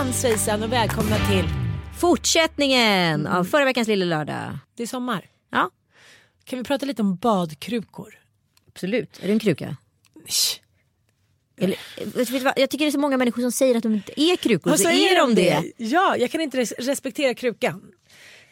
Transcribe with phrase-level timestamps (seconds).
[0.00, 1.44] Hejsan svejsan och välkomna till
[2.00, 4.58] Fortsättningen av förra veckans Lilla Lördag.
[4.74, 5.26] Det är sommar.
[5.50, 5.70] Ja,
[6.44, 8.18] Kan vi prata lite om badkrukor?
[8.68, 9.18] absolut.
[9.22, 9.76] Är du en kruka?
[10.26, 10.60] Sh.
[11.56, 11.78] Eller?
[12.60, 14.72] Jag tycker det är så många människor som säger att de inte är krukor.
[14.72, 15.72] Och så är de det.
[15.76, 17.92] Ja, jag kan inte res- respektera krukan.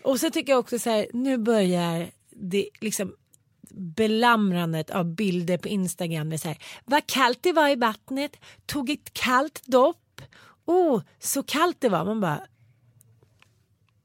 [0.03, 3.15] Och så tycker jag också så här, nu börjar det liksom
[3.71, 6.31] belamrandet av bilder på Instagram.
[6.31, 8.37] Det är så här, vad kallt det var i vattnet,
[8.67, 9.97] tog ett kallt dopp.
[10.69, 12.05] Oh, så kallt det var.
[12.05, 12.41] Man bara,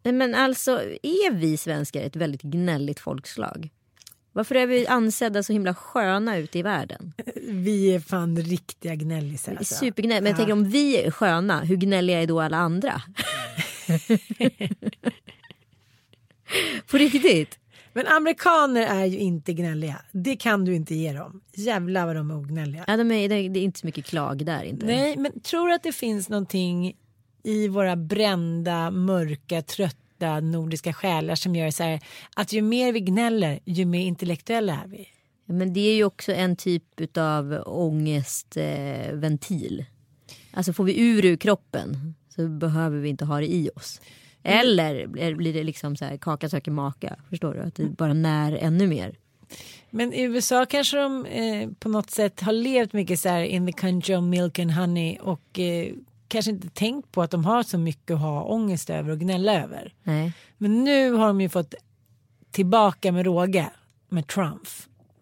[0.03, 0.72] Men alltså,
[1.03, 3.69] är vi svenskar ett väldigt gnälligt folkslag?
[4.31, 7.13] Varför är vi ansedda så himla sköna ute i världen?
[7.47, 9.56] vi är fan riktiga gnällisar.
[9.56, 9.75] Alltså.
[9.75, 10.22] Supergnälliga.
[10.22, 13.02] Men jag tänker om vi är sköna, hur gnälliga är då alla andra?
[16.88, 17.59] På riktigt?
[17.93, 20.01] Men amerikaner är ju inte gnälliga.
[20.11, 21.41] Det kan du inte ge dem.
[21.53, 22.83] Jävlar vad de är ognälliga.
[22.87, 24.85] Ja, de är, det är inte så mycket klag där inte.
[24.85, 26.95] Nej, men tror du att det finns någonting
[27.43, 31.99] i våra brända, mörka, trötta nordiska själar som gör så här
[32.35, 35.07] att ju mer vi gnäller, ju mer intellektuella är vi.
[35.45, 39.09] Men det är ju också en typ av ångestventil.
[39.09, 39.85] Eh, ventil.
[40.51, 44.01] alltså får vi ur ur kroppen så behöver vi inte ha det i oss.
[44.43, 47.15] Eller blir- det liksom så här kaka söker maka.
[47.29, 47.61] Förstår du?
[47.61, 49.15] Att det bara när ännu mer.
[49.89, 53.65] Men i USA kanske de eh, på något sätt har levt mycket så här in
[53.67, 55.93] the country of milk and honey och eh,
[56.27, 59.63] kanske inte tänkt på att de har så mycket att ha ångest över och gnälla
[59.63, 59.93] över.
[60.03, 60.33] Nej.
[60.57, 61.73] Men nu har de ju fått
[62.51, 63.69] tillbaka med råge
[64.09, 64.67] med Trump.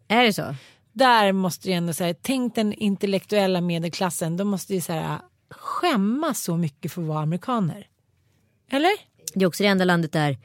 [0.07, 0.55] Är det så?
[0.93, 6.57] där måste jag ändå säga, tänk den intellektuella medelklassen, de måste ju säga skämmas så
[6.57, 7.87] mycket för att vara amerikaner.
[8.71, 8.91] Eller?
[9.33, 10.37] Det är också det enda landet där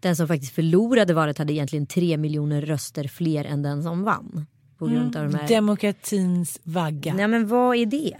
[0.00, 4.46] den som faktiskt förlorade valet hade egentligen tre miljoner röster fler än den som vann.
[4.78, 5.48] På grund av de här...
[5.48, 7.14] Demokratins vagga.
[7.14, 8.16] Nej men vad är det?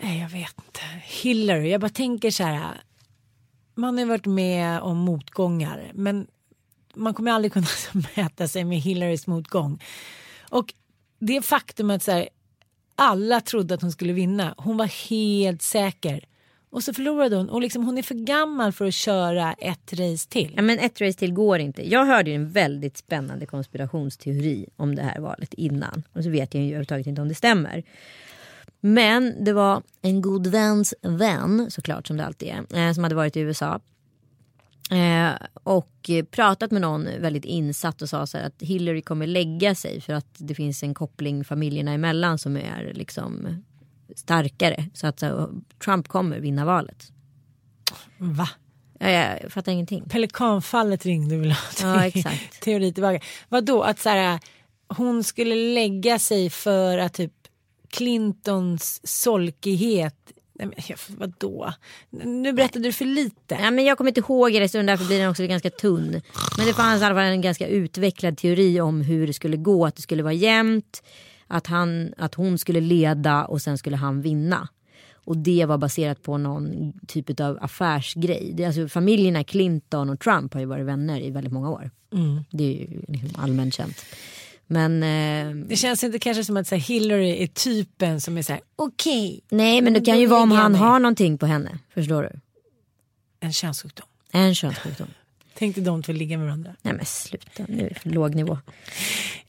[0.00, 0.80] Nej, jag vet inte.
[1.04, 2.80] Hillary, jag bara tänker så här.
[3.74, 6.26] Man har ju varit med om motgångar, men
[6.94, 7.66] man kommer aldrig kunna
[8.16, 9.82] mäta sig med Hillarys motgång.
[10.40, 10.74] Och
[11.18, 12.28] det faktum att så här,
[12.94, 16.24] alla trodde att hon skulle vinna, hon var helt säker.
[16.70, 20.28] Och så förlorade hon och liksom, hon är för gammal för att köra ett race
[20.28, 20.52] till.
[20.56, 21.90] Ja, men ett race till går inte.
[21.90, 26.02] Jag hörde ju en väldigt spännande konspirationsteori om det här valet innan.
[26.12, 27.82] Och så vet jag ju överhuvudtaget inte om det stämmer.
[28.80, 33.16] Men det var en god väns vän, såklart som det alltid är, eh, som hade
[33.16, 33.80] varit i USA.
[34.90, 39.74] Eh, och pratat med någon väldigt insatt och sa så här att Hillary kommer lägga
[39.74, 43.62] sig för att det finns en koppling familjerna emellan som är liksom
[44.16, 44.84] starkare.
[44.94, 45.50] Så att så,
[45.84, 47.12] Trump kommer vinna valet.
[48.18, 48.48] Va?
[48.98, 50.08] Ja, Jag fattar ingenting.
[50.08, 52.60] Pelikanfallet ringde ha Ja, exakt.
[52.60, 53.24] teori tillbaka.
[53.48, 54.40] Vadå, att så här,
[54.88, 57.32] hon skulle lägga sig för att typ
[57.88, 60.16] Clintons solkighet
[60.60, 61.72] Nej, men, ja, vadå?
[62.10, 63.58] Nu berättade du för lite.
[63.60, 66.22] Ja, men jag kommer inte ihåg det så därför blir den också ganska tunn.
[66.56, 69.86] Men det fanns i alla fall en ganska utvecklad teori om hur det skulle gå.
[69.86, 71.02] Att det skulle vara jämnt.
[71.50, 74.68] Att, han, att hon skulle leda och sen skulle han vinna.
[75.24, 78.52] Och det var baserat på någon typ av affärsgrej.
[78.54, 81.90] Det, alltså, familjerna Clinton och Trump har ju varit vänner i väldigt många år.
[82.50, 84.04] Det är ju liksom allmänt känt.
[84.66, 88.42] Men eh, Det känns inte kanske som att så här, Hillary är typen som är
[88.42, 89.40] så här okej.
[89.48, 91.78] nej men det kan ju vara om han har någonting på henne.
[91.94, 92.40] Förstår du?
[93.40, 94.06] En könssjukdom.
[94.32, 95.06] En könssjukdom.
[95.54, 96.74] Tänkte de två ligga med varandra.
[96.82, 98.58] Nej men sluta nu, för låg nivå.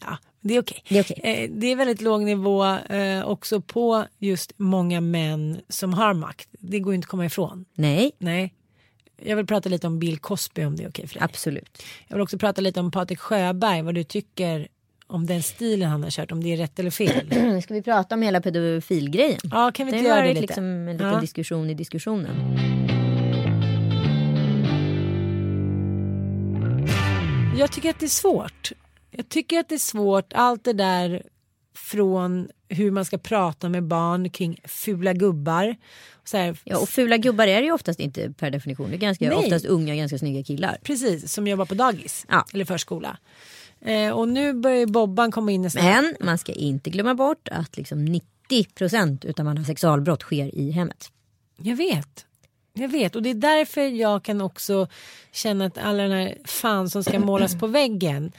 [0.02, 0.84] Ja, det är okej.
[0.90, 1.20] Det är okej.
[1.24, 6.50] Eh, det är väldigt låg nivå eh, också på just många män som har makt.
[6.52, 7.66] Det går ju inte att komma ifrån.
[7.74, 8.54] Nej, Nej.
[9.24, 11.24] Jag vill prata lite om Bill Cosby om det är okej för dig.
[11.24, 11.84] absolut.
[12.08, 14.68] Jag vill också prata lite om Patrik Sjöberg, vad du tycker
[15.08, 17.62] om den stilen han har kört, om det är rätt eller fel.
[17.64, 19.40] Ska vi prata om hela pedofilgrejen?
[19.52, 20.42] Ja, kan vi Det inte har göra det lite?
[20.48, 21.20] liksom en liten Ja.
[21.22, 22.36] diskussion i diskussionen.
[27.62, 28.72] Jag tycker att det är svårt.
[29.12, 31.24] Jag tycker att det är svårt, allt det där
[31.76, 35.76] från hur man ska prata med barn kring fula gubbar.
[36.24, 38.90] Så här, Ja, och fula gubbar är det ju oftast inte per definition.
[38.90, 39.36] Det är ganska, Nej.
[39.38, 40.78] oftast unga, ganska snygga killar.
[40.84, 42.46] Precis, som jobbar på dagis Ja.
[42.54, 43.18] eller förskola.
[43.82, 45.86] Eh, och nu börjar Bobban komma in nästan.
[45.86, 48.08] Men man ska inte glömma bort att liksom
[48.50, 51.12] 90% utav alla sexualbrott sker i hemmet.
[51.58, 52.26] Jag vet.
[52.74, 54.88] Jag vet och det är därför jag kan också
[55.32, 58.32] känna att alla den här fan som ska målas på väggen.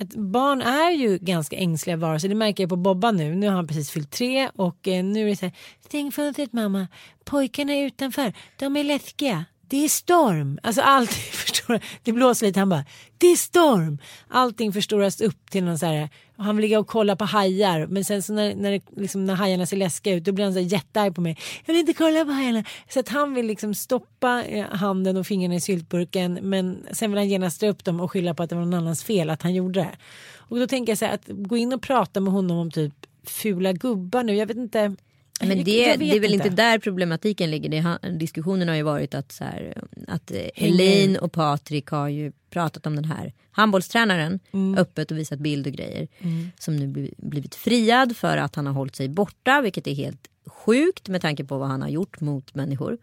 [0.00, 2.28] Att barn är ju ganska ängsliga varelser.
[2.28, 3.34] Det märker jag på Bobba nu.
[3.34, 5.54] Nu har han precis fyllt tre och eh, nu är det så här.
[5.80, 6.88] Stäng fönstret mamma.
[7.24, 8.32] Pojkarna är utanför.
[8.56, 9.44] De är läskiga.
[9.68, 10.58] Det är storm.
[10.62, 11.82] Alltså allt förstoras.
[12.02, 12.58] Det blåser lite.
[12.58, 12.84] Han bara.
[13.18, 13.98] Det är storm.
[14.28, 16.08] Allting förstoras upp till någon så här
[16.40, 17.86] och Han vill ligga och kolla på hajar.
[17.86, 20.24] Men sen så när, när, det, liksom, när hajarna ser läskiga ut.
[20.24, 21.38] Då blir han så jättearg på mig.
[21.64, 22.64] Jag vill inte kolla på hajarna.
[22.88, 26.38] Så att han vill liksom stoppa eh, handen och fingrarna i syltburken.
[26.42, 28.74] Men sen vill han genast dra upp dem och skylla på att det var någon
[28.74, 29.90] annans fel att han gjorde det.
[30.36, 32.94] Och då tänker jag så här att gå in och prata med honom om typ
[33.24, 34.34] fula gubbar nu.
[34.34, 34.96] Jag vet inte.
[35.40, 37.68] Men det, det är väl inte där problematiken ligger.
[37.68, 40.74] Det, diskussionen har ju varit att, så här, att eh, Hänger.
[40.74, 44.40] Elaine och Patrik har ju pratat om den här handbollstränaren
[44.76, 46.08] öppet och visat bild och grejer.
[46.58, 49.60] Som nu bli- blivit friad för att han har hållit sig borta.
[49.60, 52.98] Vilket är helt sjukt med tanke på vad han har gjort mot människor.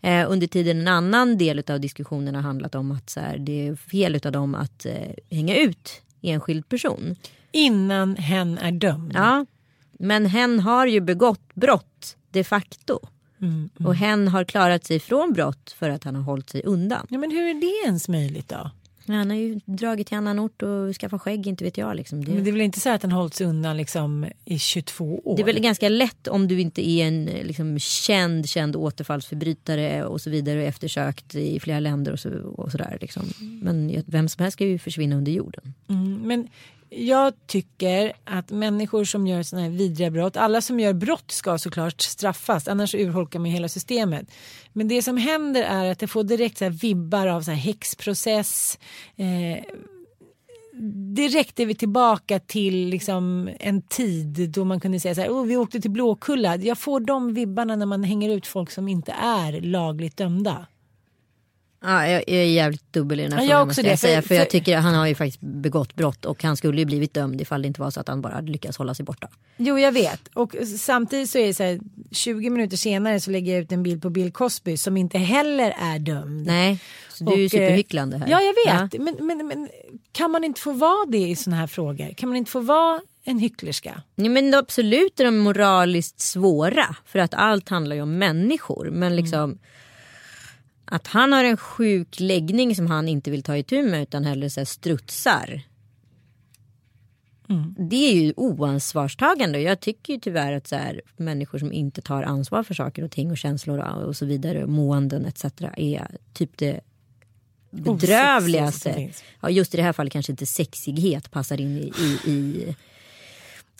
[0.00, 3.66] Eh, under tiden en annan del av diskussionen har handlat om att så här, det
[3.66, 4.94] är fel av dem att eh,
[5.30, 7.16] hänga ut enskild person.
[7.52, 9.12] Innan hen är dömd.
[9.14, 9.46] Ja,
[10.02, 12.98] men hen har ju begått brott de facto.
[13.40, 17.06] Mm, Och hen har klarat sig från brott för att han har hållit sig undan.
[17.10, 18.70] Ja, men hur är det ens möjligt då?
[19.06, 21.96] Han har ju dragit till annan ort och skaffat skägg, inte vet jag.
[21.96, 22.24] Liksom.
[22.24, 25.20] Det, Men det är väl inte så att han hållit sig undan liksom i 22
[25.24, 25.36] år?
[25.36, 30.20] det är väl ganska lätt om du inte är en liksom, känd, känd återfallsförbrytare och
[30.20, 32.98] så vidare och eftersökt i flera länder och, så, och sådär.
[33.00, 33.22] Liksom.
[33.62, 35.74] Men vem som helst ska ju försvinna under jorden.
[35.88, 36.48] Mm, men
[36.96, 41.58] jag tycker att människor som gör sådana här vidriga brott, alla som gör brott ska
[41.58, 44.30] såklart straffas, annars urholkar man hela systemet.
[44.72, 47.58] Men det som händer är att det får direkt så här vibbar av så här
[47.58, 48.78] häxprocess.
[49.16, 49.64] Eh,
[51.14, 55.44] direkt är vi tillbaka till liksom en tid då man kunde säga så här, oh,
[55.44, 56.56] vi åkte till Blåkulla.
[56.56, 60.66] Jag får de vibbarna när man hänger ut folk som inte är lagligt dömda.
[61.82, 64.00] Ja, jag, jag är jävligt dubbel i den här Ja, frågan jag måste det, jag
[64.00, 64.22] för- säga.
[64.22, 66.84] För, jag för- tycker att han har ju faktiskt begått brott och han skulle ju
[66.84, 69.28] blivit dömd ifall det inte var så att han bara hade lyckats hålla sig borta.
[69.56, 71.80] Jo jag vet och samtidigt så är det så här
[72.10, 75.74] 20 minuter senare så lägger jag ut en bild på Bill Cosby som inte heller
[75.80, 76.46] är dömd.
[76.46, 78.26] Nej, så du är ju eh, superhycklande här.
[78.28, 79.68] Ja jag vet Men, men, men
[80.12, 82.12] kan man inte få vara det i sådana här frågor?
[82.14, 84.02] Kan man inte få vara en hycklerska?
[84.16, 88.90] Ja, men absolut är de moraliskt svåra för att allt handlar ju om människor.
[88.90, 89.58] Men liksom
[90.84, 94.50] att han har en sjuk läggning som han inte vill ta itu med utan hellre
[94.50, 95.62] så strutsar.
[97.78, 102.22] Det är ju oansvarstagande jag tycker ju tyvärr att så här, människor som inte tar
[102.22, 105.44] ansvar för saker och ting och känslor och så vidare, måenden etc.
[105.76, 106.80] är typ det
[107.70, 109.10] bedrövligaste.
[109.40, 112.74] Ja, just i det här fallet kanske inte sexighet passar in i, i, i,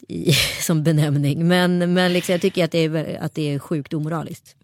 [0.08, 0.32] i
[0.62, 1.48] som benämning.
[1.48, 4.56] Men, men liksom, jag tycker att det, är, att det är sjukt omoraliskt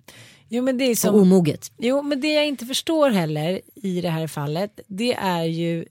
[0.48, 1.72] Jo men det är och som omoget.
[1.78, 5.84] Jo, men det jag inte förstår heller i det här fallet, det är ju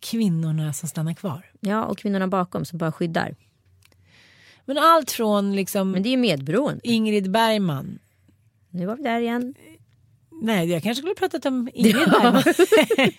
[0.00, 1.50] kvinnorna som stannar kvar.
[1.60, 3.36] Ja, och kvinnorna bakom som bara skyddar.
[4.64, 6.80] Men allt från liksom Men det är ju medberoende.
[6.82, 7.98] Ingrid Bergman.
[8.70, 9.54] Nu var vi där igen.
[10.40, 12.42] Nej, jag kanske skulle ha pratat om Ingrid Bergman.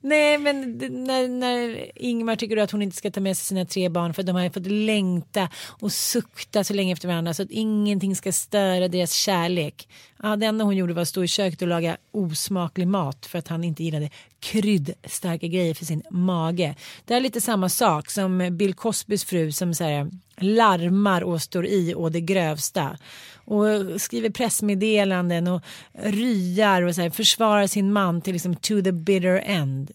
[0.00, 3.88] Nej, men när, när Ingmar tycker att hon inte ska ta med sig sina tre
[3.88, 5.48] barn för de har fått längta
[5.80, 9.88] och sukta så länge efter varandra så att ingenting ska störa deras kärlek.
[10.22, 13.38] Ja, det enda hon gjorde var att stå i köket och laga osmaklig mat för
[13.38, 14.10] att han inte gillade
[14.42, 16.74] kryddstarka grejer för sin mage.
[17.04, 21.66] Det är lite samma sak som Bill Cosbys fru som så här, larmar och står
[21.66, 22.98] i och det grövsta.
[23.44, 23.64] Och
[23.96, 29.42] skriver pressmeddelanden och ryar och så här, försvarar sin man till liksom to the bitter
[29.44, 29.90] end.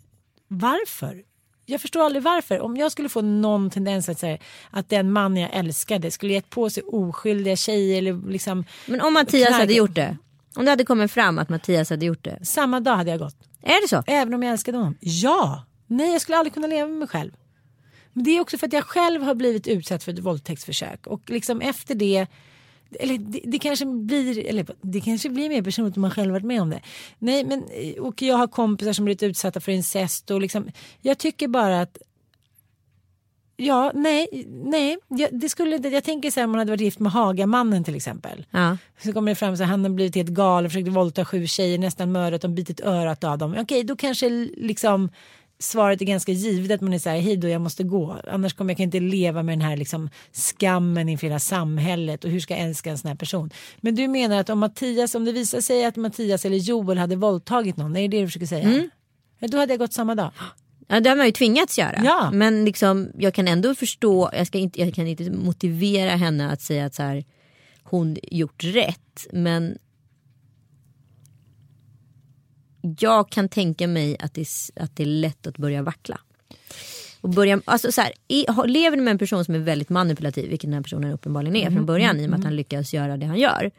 [0.47, 1.23] Varför?
[1.65, 2.59] Jag förstår aldrig varför.
[2.59, 4.37] Om jag skulle få någon tendens att säga
[4.71, 8.65] att den man jag älskade skulle gett på sig oskyldiga tjejer eller liksom.
[8.85, 10.17] Men om Mattias knarka- hade gjort det.
[10.55, 12.39] Om det hade kommit fram att Mattias hade gjort det.
[12.45, 13.35] Samma dag hade jag gått.
[13.67, 14.03] Är det så?
[14.07, 14.97] Även om jag älskade honom.
[14.99, 15.65] Ja!
[15.87, 17.31] Nej, jag skulle aldrig kunna leva med mig själv.
[18.13, 21.07] Men det är också för att jag själv har blivit utsatt för ett våldtäktsförsök.
[21.07, 22.27] Och liksom efter det,
[22.99, 26.45] eller det, det kanske blir, eller det kanske blir mer personligt om man själv varit
[26.45, 26.81] med om det.
[27.19, 30.69] Nej, men eh, och jag har kompisar som blivit utsatta för incest och liksom,
[31.01, 31.97] jag tycker bara att
[33.59, 36.99] Ja, nej, nej, jag, det skulle, jag tänker så här om man hade varit gift
[36.99, 38.45] med Hagamannen till exempel.
[38.51, 38.77] Ja.
[39.03, 41.77] Så kommer det fram så här, han har blivit helt galen, försökte våldta sju tjejer,
[41.77, 43.55] nästan mördat dem, bitit örat av dem.
[43.59, 45.09] Okej, då kanske liksom
[45.59, 48.17] svaret är ganska givet att man är så här, hej då jag måste gå.
[48.31, 52.39] Annars kommer jag inte leva med den här liksom skammen inför hela samhället och hur
[52.39, 53.49] ska jag älska en sån här person.
[53.77, 57.15] Men du menar att om Mattias, om det visar sig att Mattias eller Joel hade
[57.15, 58.83] våldtagit någon, är det det du försöker säga?
[59.39, 60.31] Ja, då hade jag gått samma dag.
[60.87, 62.01] Ja, det har man ju tvingats göra.
[62.03, 62.31] Ja.
[62.33, 66.61] Men liksom, jag kan ändå förstå, jag, ska inte, jag kan inte motivera henne att
[66.61, 67.25] säga att så här,
[67.83, 69.27] hon gjort rätt.
[69.33, 69.77] Men
[72.99, 76.19] jag kan tänka mig att det, är att det är lätt att börja vackla.
[77.21, 78.13] Och börja, alltså så här,
[78.67, 81.71] lever du med en person som är väldigt manipulativ, vilket den här personen uppenbarligen är
[81.71, 83.71] från början i och med att han lyckas göra det han gör.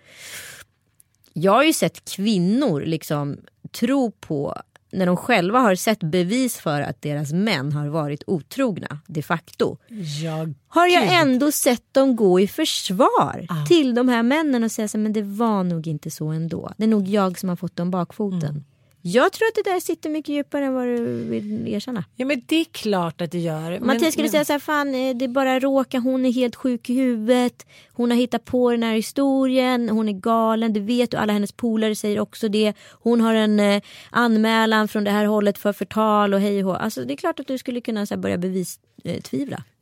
[1.32, 3.36] Jag har ju sett kvinnor liksom
[3.70, 8.98] tro på när de själva har sett bevis för att deras män har varit otrogna
[9.06, 9.76] de facto.
[10.22, 14.88] Ja, Har jag ändå sett dem gå i försvar till de här männen och säga
[14.88, 16.72] så men det var nog inte så ändå.
[16.76, 18.64] Det är nog jag som har fått dem bakfoten.
[19.02, 22.04] Jag tror att det där sitter mycket djupare än vad du vill erkänna.
[22.16, 23.70] ja, men det är klart att det gör.
[23.70, 26.32] Men- Mattias skulle men- säga så här, fan eh, det är bara råka, hon är
[26.32, 27.66] helt sjuk i huvudet.
[27.92, 31.16] Hon har hittat på den här historien, hon är galen, det vet du.
[31.16, 32.74] Alla hennes polare säger också det.
[33.00, 36.76] Hon har en eh, anmälan från det här hållet för förtal och hej och hå.
[36.76, 39.16] Alltså det är klart att du skulle kunna så här, börja bevis eh.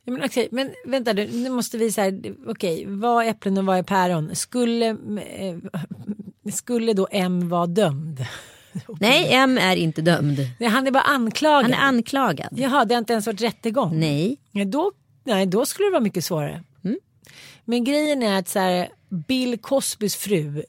[0.07, 3.65] Ja, men, okej, men vänta nu, nu måste vi säga, okej, vad är äpplen och
[3.65, 4.35] vad är päron?
[4.35, 5.57] Skulle, eh,
[6.53, 8.25] skulle då M vara dömd?
[8.99, 10.37] Nej, M är inte dömd.
[10.59, 11.71] Nej, han är bara anklagad.
[11.71, 12.49] Han är anklagad.
[12.51, 13.99] Jaha, det har inte ens varit rättegång?
[13.99, 14.37] Nej.
[14.65, 14.91] Då,
[15.23, 16.63] nej, då skulle det vara mycket svårare.
[16.83, 16.99] Mm.
[17.65, 20.63] Men grejen är att så här, Bill Cosbys fru,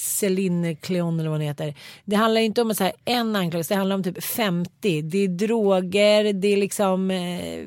[0.00, 1.74] Celine Cleon eller vad hon heter.
[2.04, 5.02] Det handlar inte om så här, en anklagelse, det handlar om typ 50.
[5.02, 7.58] Det är droger, det är liksom, eh,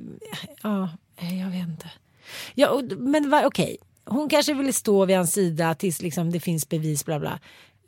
[0.64, 1.92] ja, eh, jag vet inte.
[2.56, 7.06] Ja, men okej, hon kanske ville stå vid hans sida tills liksom, det finns bevis
[7.06, 7.40] bla bla.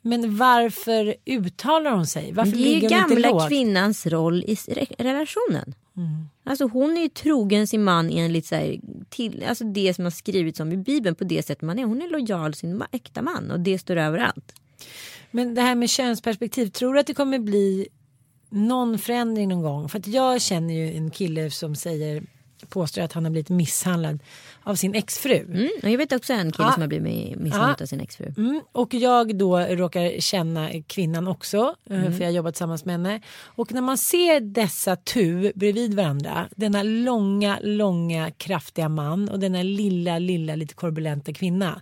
[0.01, 2.31] Men varför uttalar hon sig?
[2.31, 4.55] Varför Det är ju gamla kvinnans roll i
[4.97, 5.75] relationen.
[5.97, 6.29] Mm.
[6.43, 8.79] Alltså hon är ju trogen sin man enligt så här,
[9.09, 11.83] till, alltså det som har skrivits om i bibeln på det sätt man är.
[11.83, 14.53] Hon är lojal sin äkta man och det står över allt.
[15.31, 17.87] Men det här med könsperspektiv, tror du att det kommer bli
[18.49, 19.89] någon förändring någon gång?
[19.89, 22.23] För att jag känner ju en kille som säger,
[22.69, 24.19] påstår att han har blivit misshandlad
[24.63, 25.37] av sin exfru.
[25.53, 25.69] Mm.
[25.81, 26.71] Jag vet också en kille Ja.
[26.73, 27.83] som har blivit misshandlad Ja.
[27.83, 28.33] av sin exfru.
[28.37, 32.93] Mm, och jag då råkar känna kvinnan också, eh, för jag har jobbat tillsammans med
[32.93, 33.21] henne.
[33.43, 39.63] Och när man ser dessa tu bredvid varandra, denna långa, långa, kraftiga man och denna
[39.63, 41.81] lilla, lilla, lite korbulenta kvinna.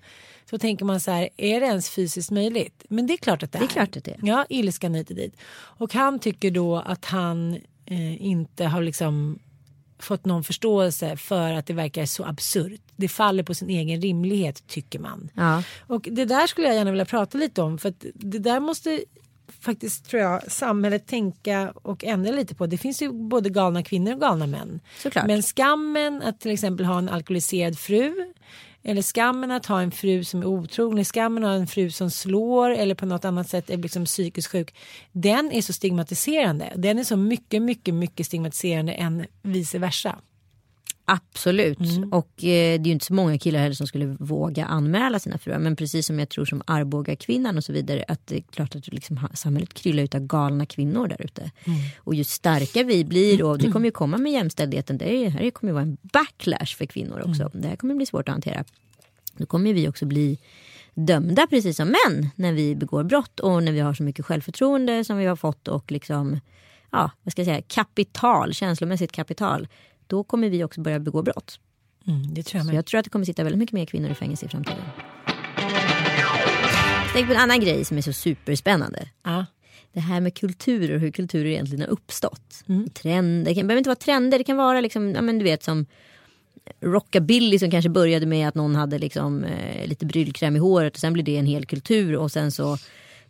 [0.50, 2.86] Så tänker man så här, är det ens fysiskt möjligt?
[2.90, 3.60] Men det är klart att det är.
[3.60, 4.20] Det är klart att det är.
[4.24, 5.36] Ja, ilskan hit och dit.
[5.54, 7.54] Och han tycker då att han
[7.86, 9.40] eh, inte har liksom
[10.00, 12.82] fått någon förståelse för att det verkar så absurt.
[12.96, 15.30] Det faller på sin egen rimlighet tycker man.
[15.34, 15.64] Ja.
[15.80, 19.00] Och det där skulle jag gärna vilja prata lite om för att det där måste
[19.60, 22.66] faktiskt tror jag samhället tänka och ändra lite på.
[22.66, 24.80] Det finns ju både galna kvinnor och galna män.
[24.98, 25.28] Såklart.
[25.28, 28.34] Men skammen att till exempel ha en alkoholiserad fru
[28.88, 32.12] eller skammen att ha en fru som är otrogen, skammen att ha en fru som
[32.12, 34.76] slår eller på något annat sätt är liksom psykiskt sjuk.
[35.12, 36.74] Den är så stigmatiserande.
[36.76, 40.20] Den är så mycket, mycket, mycket stigmatiserande än vice versa.
[41.10, 41.80] Absolut.
[41.80, 42.14] Mm.
[42.14, 45.38] Och eh, det är ju inte så många killar heller som skulle våga anmäla sina
[45.38, 45.60] fruar.
[45.60, 48.04] Men precis som jag tror som Arboga kvinnan och så vidare.
[48.08, 51.42] Att det är klart att liksom, samhället kryllar ut av galna kvinnor där ute.
[51.42, 51.80] Mm.
[51.98, 54.98] Och ju starka vi blir och det kommer ju komma med jämställdheten.
[54.98, 57.42] Det är, här kommer ju vara en backlash för kvinnor också.
[57.42, 57.62] Mm.
[57.62, 58.64] Det här kommer bli svårt att hantera.
[59.38, 60.38] Då kommer vi också bli
[60.94, 65.04] dömda precis som män när vi begår brott och när vi har så mycket självförtroende
[65.04, 66.40] som vi har fått och liksom,
[66.92, 69.68] ja, vad ska jag säga, kapital, känslomässigt kapital.
[70.08, 71.60] Då kommer vi också börja begå brott.
[72.08, 74.10] Mm, det tror jag Så jag tror att det kommer sitta väldigt mycket mer kvinnor
[74.12, 74.84] i fängelse i framtiden.
[77.14, 79.10] Tänk på en annan grej som är så superspännande.
[79.24, 79.46] Ja.
[79.94, 82.64] Det här med kulturer och hur kulturer egentligen har uppstått.
[82.94, 85.64] Trender, det kan- behöver inte vara trender, det kan vara liksom, ja men du vet
[85.64, 85.86] som
[86.82, 91.00] rockabilly som kanske började med att någon hade liksom, eh, lite brylkräm i håret och
[91.00, 92.78] sen blev det en hel kultur och sen så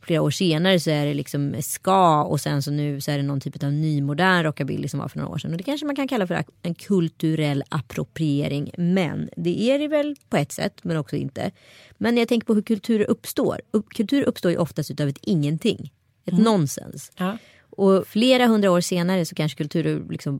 [0.07, 3.23] flera år senare så är det liksom ska och sen så nu så är det
[3.23, 5.51] någon typ av nymodern rockabilly som var för några år sedan.
[5.51, 8.71] Och det kanske man kan kalla för en kulturell appropriering.
[8.77, 11.51] Men det är det väl på ett sätt men också inte.
[11.97, 13.61] Men jag tänker på hur kulturer uppstår.
[13.71, 15.91] Upp, kultur uppstår ju oftast av ett ingenting.
[16.25, 17.11] Ett nonsens.
[17.17, 17.37] Ja.
[17.69, 20.39] Och flera hundra år senare så kanske kulturer liksom,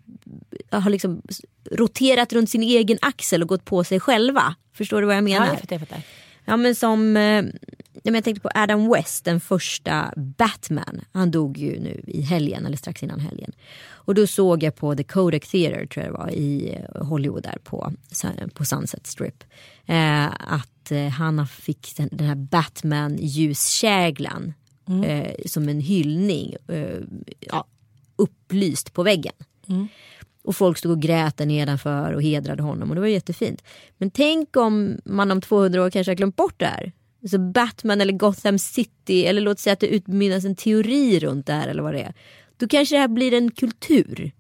[0.70, 1.22] har liksom
[1.72, 4.56] roterat runt sin egen axel och gått på sig själva.
[4.74, 5.46] Förstår du vad jag menar?
[5.46, 6.04] Ja, jag fattar, jag fattar.
[6.46, 7.46] Ja men som, eh,
[8.04, 11.02] ja, men jag tänkte på Adam West, den första Batman.
[11.12, 13.52] Han dog ju nu i helgen eller strax innan helgen.
[13.90, 17.44] Och då såg jag på The Kodak Theatre tror jag det var i eh, Hollywood
[17.44, 17.94] där på,
[18.54, 19.44] på Sunset Strip.
[19.86, 24.54] Eh, att eh, han fick den, den här Batman ljuskäglan
[25.06, 26.56] eh, som en hyllning.
[26.68, 27.00] Eh,
[27.40, 27.66] ja,
[28.16, 29.34] upplyst på väggen.
[30.44, 33.64] Och folk stod och grät där nedanför och hedrade honom och det var jättefint.
[33.98, 36.92] Men tänk om man om 200 år kanske har glömt bort det här.
[37.30, 41.54] Så Batman eller Gotham City eller låt säga att det utmynnas en teori runt det
[41.54, 42.14] här eller vad det är.
[42.58, 44.32] Då kanske det här blir en kultur.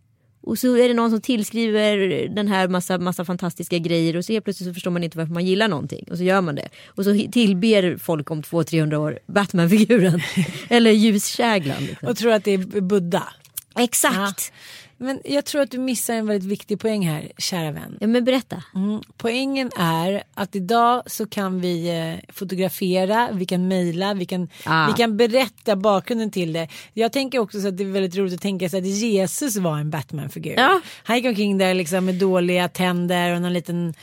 [0.41, 1.97] Och så är det någon som tillskriver
[2.35, 5.33] den här massa, massa fantastiska grejer och så helt plötsligt så förstår man inte varför
[5.33, 6.07] man gillar någonting.
[6.11, 6.69] Och så gör man det.
[6.85, 10.21] Och så tillber folk om 200-300 år Batman-figuren.
[10.69, 11.85] eller ljuskäglan.
[11.85, 12.07] Liksom.
[12.07, 13.23] Och tror att det är Buddha.
[13.79, 14.51] Exakt.
[14.97, 17.97] Men jag tror att du missar en väldigt viktig poäng här, kära vän.
[18.01, 18.63] Ja men berätta.
[18.75, 19.01] Mm.
[19.17, 24.87] Poängen är att idag så kan vi eh, fotografera, vi kan mejla, vi, kan, Ah.
[24.87, 26.67] vi kan berätta bakgrunden till det.
[26.93, 29.77] Jag tänker också så att det är väldigt roligt att tänka sig att Jesus var
[29.77, 30.53] en Batman-figur.
[30.57, 30.81] Ja.
[31.03, 33.93] Han gick omkring där liksom med dåliga tänder och någon liten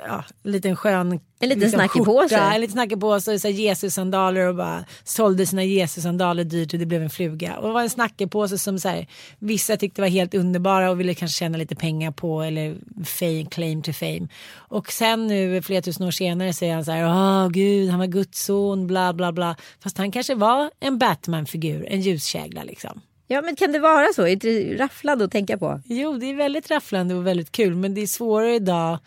[0.00, 2.36] Ja, en liten skön En liten liksom, snackig skjorta, påse.
[2.36, 6.86] En liten snackig påse och så Jesus-sandaler och bara sålde sina Jesus-sandaler dyrt och det
[6.86, 7.56] blev en fluga.
[7.56, 9.06] Och det var en snackig påse som så här,
[9.38, 13.82] vissa tyckte var helt underbara och ville kanske tjäna lite pengar på eller fame, claim
[13.82, 14.28] to fame.
[14.54, 18.06] Och sen nu flera tusen år senare säger han så här, åh gud han var
[18.06, 19.56] Guds son, bla bla bla.
[19.80, 23.00] Fast han kanske var en Batman-figur, en ljuskägla liksom.
[23.28, 24.26] Ja men kan det vara så?
[24.26, 25.80] Är det rafflande att tänka på?
[25.84, 28.98] Jo, det är väldigt rafflande och väldigt kul, men det är svårare idag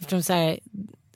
[0.00, 0.58] eftersom så här,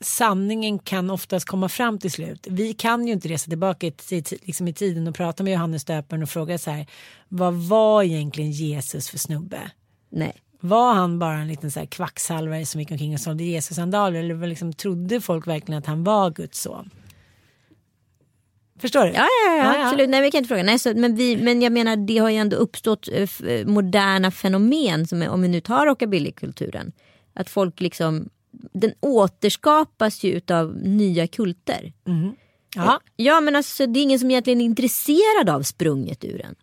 [0.01, 2.47] sanningen kan oftast komma fram till slut.
[2.49, 3.93] Vi kan ju inte resa tillbaka i,
[4.41, 6.85] liksom i tiden och prata med Johannes döparen och fråga så här,
[7.29, 9.71] vad var egentligen Jesus för snubbe?
[10.09, 10.33] Nej.
[10.59, 14.47] Var han bara en liten så här kvacksalvare som gick omkring och sålde Jesus-sandaler eller
[14.47, 16.89] liksom, trodde folk verkligen att han var Guds son?
[18.79, 19.11] Förstår du?
[19.11, 19.85] Ja, ja, ja, Ja, ja.
[19.85, 20.09] absolut.
[20.09, 20.63] Nej, vi kan inte fråga.
[20.63, 24.31] Nej, så, men, vi, men jag menar, det har ju ändå uppstått eh, eh, moderna
[24.31, 26.91] fenomen, som är, om vi nu tar rockabillykulturen.
[27.33, 28.29] Att folk liksom,
[28.73, 31.93] den återskapas ju utav nya kulter.
[32.75, 32.99] Ja.
[33.15, 36.55] Ja, men alltså det är ingen som egentligen är intresserad av sprunget ur den.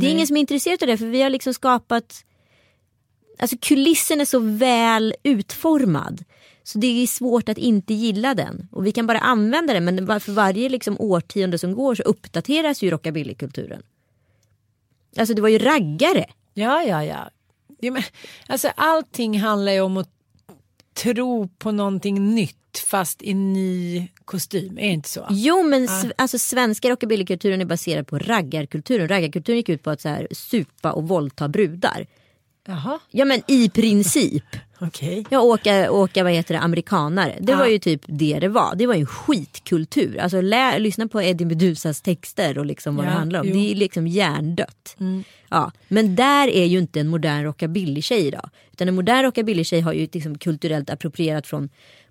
[0.00, 2.24] det är ingen som är intresserad av det, för vi har liksom skapat
[3.38, 6.24] Alltså kulissen är så väl utformad.
[6.62, 8.68] Så det är svårt att inte gilla den.
[8.72, 12.82] Och vi kan bara använda den men för varje liksom årtionde som går så uppdateras
[12.82, 13.82] ju rockabillykulturen.
[15.16, 16.24] Alltså det var ju raggare.
[16.54, 17.30] Ja, ja, ja.
[18.46, 20.13] alltså, allting handlar ju om att
[20.94, 24.78] tro på någonting nytt fast i ny kostym.
[24.78, 25.26] Är det inte så?
[25.30, 29.08] Jo men s- alltså svenska rockabillykulturen är baserad på raggarkulturen.
[29.08, 32.06] Raggarkulturen gick ut på att så här, supa och våldta brudar.
[32.66, 34.44] Jaha, Ja men i princip.
[34.78, 35.24] okej.
[35.30, 37.38] Ja, åka, åka vad heter det, amerikanare.
[37.40, 37.58] Det Ja.
[37.58, 38.74] var ju typ det det var.
[38.74, 40.18] Det var ju en skitkultur.
[40.18, 43.46] Alltså lä, lyssna på Eddie Medusas texter och liksom vad Ja, det handlar om.
[43.48, 43.52] jo.
[43.54, 43.64] Mm.
[43.64, 44.96] Det är liksom hjärndött.
[45.48, 48.50] Ja, men där är ju inte en modern rockabilly-tjej idag.
[48.72, 51.68] Utan en modern rockabilly-tjej har ju liksom kulturellt approprierat från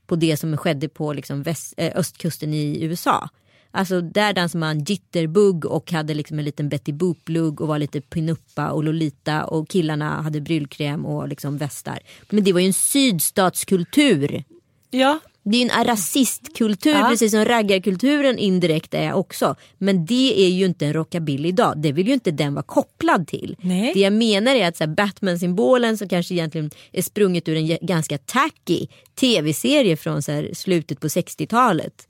[0.08, 3.30] på det som skedde på liksom väst, eh, östkusten i USA.
[3.76, 8.02] Alltså där dansade man jitterbug och hade liksom en liten Betty Boop-lugg och var lite
[8.02, 12.00] pinuppa och Lolita och killarna hade brylkräm och liksom västar.
[12.30, 14.44] Men det var ju en sydstatskultur.
[14.90, 17.08] Ja, Det är ju en rasistkultur Ja.
[17.10, 19.56] precis som raggarkulturen indirekt är också.
[19.78, 21.74] Men det är ju inte en rockabilly idag.
[21.78, 23.56] Det vill ju inte den vara kopplad till.
[23.62, 23.92] Nej.
[23.94, 28.88] Det jag menar är att Batman-symbolen som kanske egentligen är sprunget ur en ganska tacky
[29.20, 32.08] tv-serie från så slutet på 60-talet.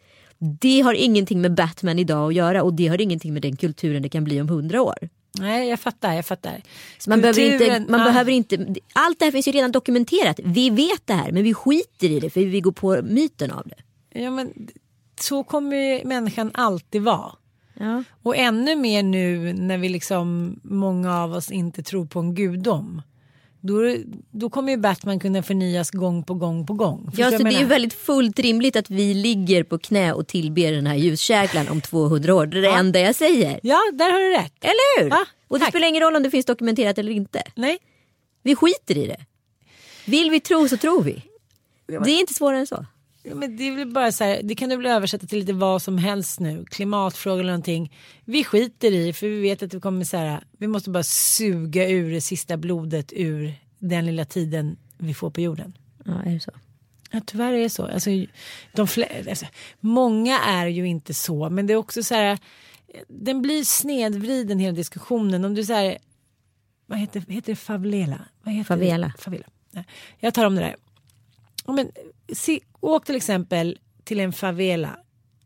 [0.62, 4.02] Det har ingenting med Batman idag att göra och det har ingenting med den kulturen
[4.02, 5.10] det kan bli om hundra år.
[5.40, 6.62] nej jag fattar, jag fattar.
[7.00, 8.06] Så man, behöver inte, Kulturen, man ja.
[8.06, 10.40] behöver inte, allt det här finns ju redan dokumenterat.
[10.44, 13.68] Vi vet det här men vi skiter i det för vi går på myten av
[13.68, 14.20] det.
[14.20, 14.54] Ja, men
[15.20, 17.32] så kommer ju människan alltid vara.
[17.74, 18.04] Ja.
[18.24, 23.02] Och ännu mer nu när vi liksom, många av oss inte tror på en gudom.
[23.66, 23.96] Då,
[24.32, 27.06] då kommer ju Batman kunna förnyas gång på gång på gång.
[27.06, 30.28] Förstår Ja, så det är ju väldigt fullt rimligt att vi ligger på knä och
[30.28, 32.46] tillber den här ljuskäglan om 200 år.
[32.46, 33.60] Det är det enda jag säger.
[33.64, 34.54] Ja, där har du rätt.
[34.64, 35.10] Eller hur?
[35.10, 37.44] Ja, och det spelar ingen roll om det finns dokumenterat eller inte.
[37.56, 37.78] Nej,
[38.44, 39.26] Vi skiter i det.
[40.06, 41.22] Vill vi tro så tror vi.
[41.88, 42.86] Det är inte svårare än så.
[43.24, 45.82] Men det är väl bara så här, det kan du väl översätta till lite vad
[45.82, 46.66] som helst nu.
[46.66, 47.98] Klimatfråga eller någonting.
[48.26, 51.90] Vi skiter i för vi vet att vi kommer så här, vi måste bara suga
[51.90, 55.78] ur det sista blodet ur den lilla tiden vi får på jorden.
[56.06, 56.52] Ja, är det så?
[57.12, 57.86] Ja, tyvärr är det så.
[57.86, 58.10] Alltså,
[58.74, 59.46] de fler, alltså,
[59.80, 62.40] många är ju inte så, men det är också så här,
[63.08, 65.46] den blir snedvriden hela diskussionen.
[65.46, 65.98] Om du säger,
[66.86, 68.20] vad heter, heter det favela?
[68.44, 69.08] Vad heter Favela.
[69.08, 69.22] Det?
[69.22, 69.46] favela.
[69.72, 69.86] Nej,
[70.20, 70.76] jag tar om det där.
[71.66, 71.92] Ja, Men,
[72.34, 75.00] se, åk till exempel till en favela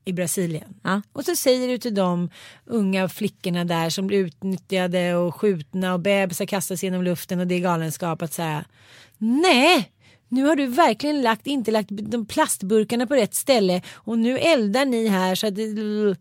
[0.05, 0.75] i Brasilien.
[0.83, 1.01] Ja.
[1.13, 2.29] Och så säger du till de
[2.65, 7.55] unga flickorna där som blir utnyttjade och skjutna och bebisar kastas genom luften och det
[7.55, 8.65] är galenskap att säga
[9.17, 9.91] nej
[10.29, 14.85] nu har du verkligen lagt, inte lagt de plastburkarna på rätt ställe och nu eldar
[14.85, 16.15] ni här så att det...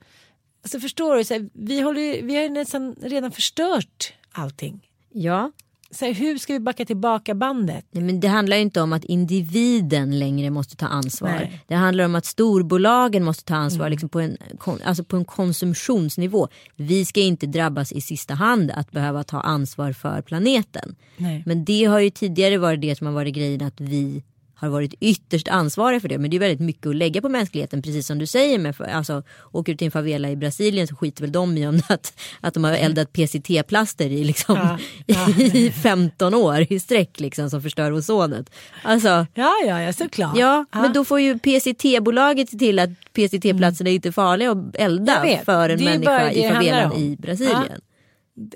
[0.62, 4.88] Alltså förstår du, så här, vi, håller, vi har nästan redan förstört allting.
[5.12, 5.52] Ja,
[5.90, 7.86] Så här, hur ska vi backa tillbaka bandet?
[7.90, 11.28] Nej, men det handlar ju inte om att individen längre måste ta ansvar.
[11.28, 11.46] Nej.
[11.46, 11.58] Mm.
[11.66, 14.36] Det handlar om att storbolagen måste ta ansvar liksom på, en,
[14.84, 16.48] alltså på en konsumtionsnivå.
[16.76, 20.96] Vi ska inte drabbas i sista hand att behöva ta ansvar för planeten.
[21.16, 21.42] Nej.
[21.46, 24.22] Men det har ju tidigare varit det som har varit grejen att vi
[24.58, 26.18] har varit ytterst ansvariga för det.
[26.18, 28.58] Men det är väldigt mycket att lägga på mänskligheten precis som du säger.
[28.58, 31.80] Med, alltså, åker du till en favela i Brasilien så skiter väl de i om
[31.88, 35.44] att, att de har eldat PCT-plaster i, liksom, Ja, ja.
[35.44, 38.50] i 15 år i sträck liksom, som förstör ozonet.
[38.82, 40.36] Alltså, Ja, ja, ja såklart.
[40.38, 45.22] ja, men då får ju PCT-bolaget se till att PCT-platserna inte är farliga att elda
[45.22, 45.44] vet.
[45.44, 47.80] för en människa i favelan i Brasilien.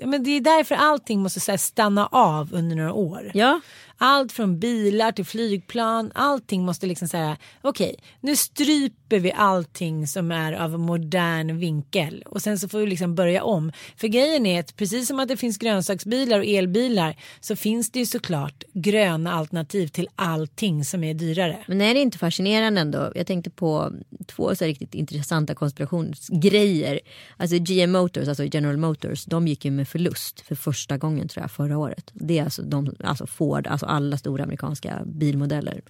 [0.05, 3.31] Men det är därför allting måste här, stanna av under några år.
[3.33, 3.61] Ja.
[4.03, 10.31] Allt från bilar till flygplan, allting måste liksom säga okej nu stryper vi allting som
[10.31, 13.71] är av modern vinkel och sen så får vi liksom börja om.
[13.97, 17.99] För grejen är att precis som att det finns grönsaksbilar och elbilar så finns det
[17.99, 21.57] ju såklart gröna alternativ till allting som är dyrare.
[21.67, 23.11] Men är det inte fascinerande ändå?
[23.15, 23.91] Jag tänkte på
[24.27, 26.99] två så riktigt intressanta konspirationsgrejer.
[27.37, 31.43] Alltså GM Motors, alltså General Motors, de gick ju med förlust för första gången tror
[31.43, 32.11] jag förra året.
[32.13, 35.81] Det är alltså, de, alltså Ford, alltså alla stora amerikanska bilmodeller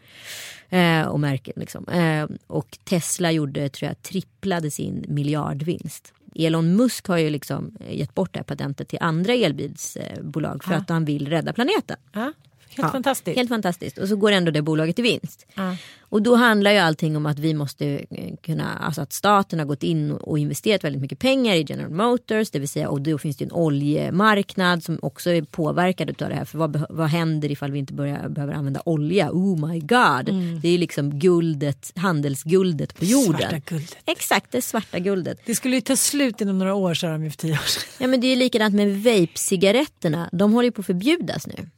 [0.69, 1.53] eh, och märken.
[1.55, 1.87] Liksom.
[1.87, 6.13] Eh, och Tesla gjorde, tror jag, tripplade sin miljardvinst.
[6.35, 10.89] Elon Musk har ju liksom gett bort det här patentet till andra elbilsbolag för att
[10.89, 11.97] han vill rädda planeten.
[12.13, 12.33] Ja,
[12.75, 13.37] helt Ja, fantastiskt.
[13.37, 13.97] Helt fantastiskt.
[13.97, 15.45] Och så går ändå det bolaget i vinst.
[15.53, 15.75] Ja.
[16.11, 19.65] Och då handlar ju allting om att vi måste eh, kunna, alltså att staten har
[19.65, 22.49] gått in och investerat väldigt mycket pengar i General Motors.
[22.49, 26.29] Det vill säga, och då finns det ju en oljemarknad som också är påverkad av
[26.29, 26.45] det här.
[26.45, 29.31] För vad, vad händer ifall vi inte börjar, behöver använda olja?
[29.31, 30.25] Oh my god.
[30.61, 33.39] Det är liksom guldet, handelsguldet på jorden.
[33.39, 33.97] Svarta guldet.
[34.05, 35.39] Exakt, det svarta guldet.
[35.45, 37.83] Det skulle ju ta slut inom några år sa de ju för tio år sedan.
[37.97, 40.29] Ja men det är likadant med vape-cigaretterna.
[40.31, 41.69] De håller ju på att förbjudas nu.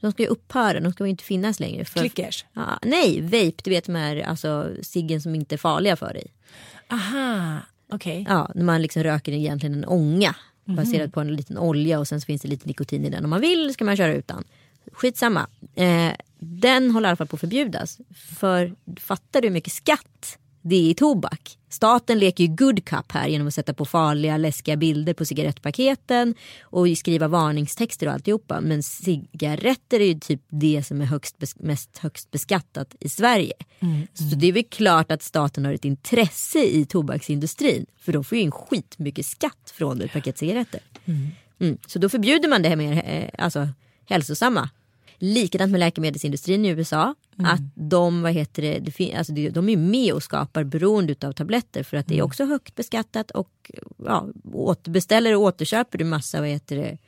[0.00, 1.84] De ska ju upphöra, de ska ju inte finnas längre.
[1.84, 2.44] För, Clickers.
[2.52, 6.26] Ja, nej, vape, du vet de här alltså, ciggen som inte är farliga för dig.
[6.90, 7.58] Aha,
[7.92, 8.26] okej.
[8.28, 10.34] Ja, när man liksom röker egentligen en ånga
[10.64, 13.24] baserad på en liten olja och sen så finns det lite nikotin i den.
[13.24, 14.44] Om man vill ska man köra utan.
[14.92, 15.46] Skitsamma.
[15.74, 17.98] Eh, den håller i alla fall på att förbjudas.
[18.38, 21.58] För fattar du hur mycket skatt det är i tobak?
[21.70, 26.34] Staten leker ju good cup här genom att sätta på farliga läskiga bilder på cigarettpaketen
[26.62, 28.60] och skriva varningstexter och alltihopa.
[28.60, 33.52] Men cigaretter är ju typ det som är högst, mest högst beskattat i Sverige.
[34.14, 37.86] Så det är väl klart att staten har ett intresse i tobaksindustrin.
[38.00, 40.80] För de får ju in skitmycket skatt från ett paket cigaretter.
[41.60, 41.78] Mm.
[41.86, 43.68] Så då förbjuder man det här mer eh, alltså,
[44.08, 44.70] hälsosamma.
[45.22, 47.14] Likadant med läkemedelsindustrin i USA.
[47.36, 51.96] Att de, vad heter det, alltså de är med och skapar beroende av tabletter för
[51.96, 53.70] att det är också högt beskattat och
[54.04, 56.98] ja, återbeställer och återköper du massa vad heter det,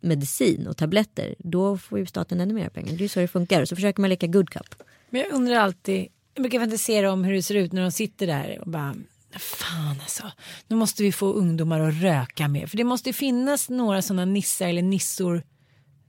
[0.00, 2.88] medicin och tabletter då får ju staten ännu mer pengar.
[2.88, 3.64] Det är ju så det funkar.
[3.64, 4.74] Så försöker man leka good cup.
[5.10, 8.26] Men jag undrar alltid, jag brukar fantisera om hur det ser ut när de sitter
[8.26, 8.94] där och bara
[9.38, 10.22] Fan alltså,
[10.68, 12.66] nu måste vi få ungdomar att röka mer.
[12.66, 15.42] För det måste ju finnas några sådana nissar eller nissor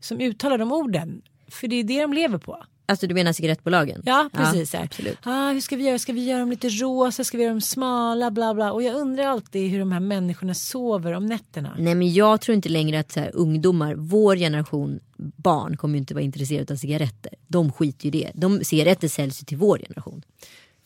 [0.03, 1.21] som uttalar de orden.
[1.47, 2.63] För det är det de lever på.
[2.85, 4.01] Alltså du menar cigarettbolagen?
[4.05, 4.73] Ja, precis.
[4.73, 4.83] här.
[4.83, 5.17] absolut.
[5.23, 5.99] Ah, hur ska vi göra?
[5.99, 7.23] Ska vi göra dem lite rosa?
[7.23, 8.31] Ska vi göra dem smala?
[8.31, 8.71] Bla bla.
[8.71, 11.75] Och jag undrar alltid hur de här människorna sover om nätterna.
[11.79, 15.99] Nej men jag tror inte längre att så här, ungdomar, vår generation barn kommer ju
[15.99, 17.33] inte vara intresserade av cigaretter.
[17.47, 18.31] De skiter ju i det.
[18.33, 20.21] De, cigaretter säljs ju till vår generation.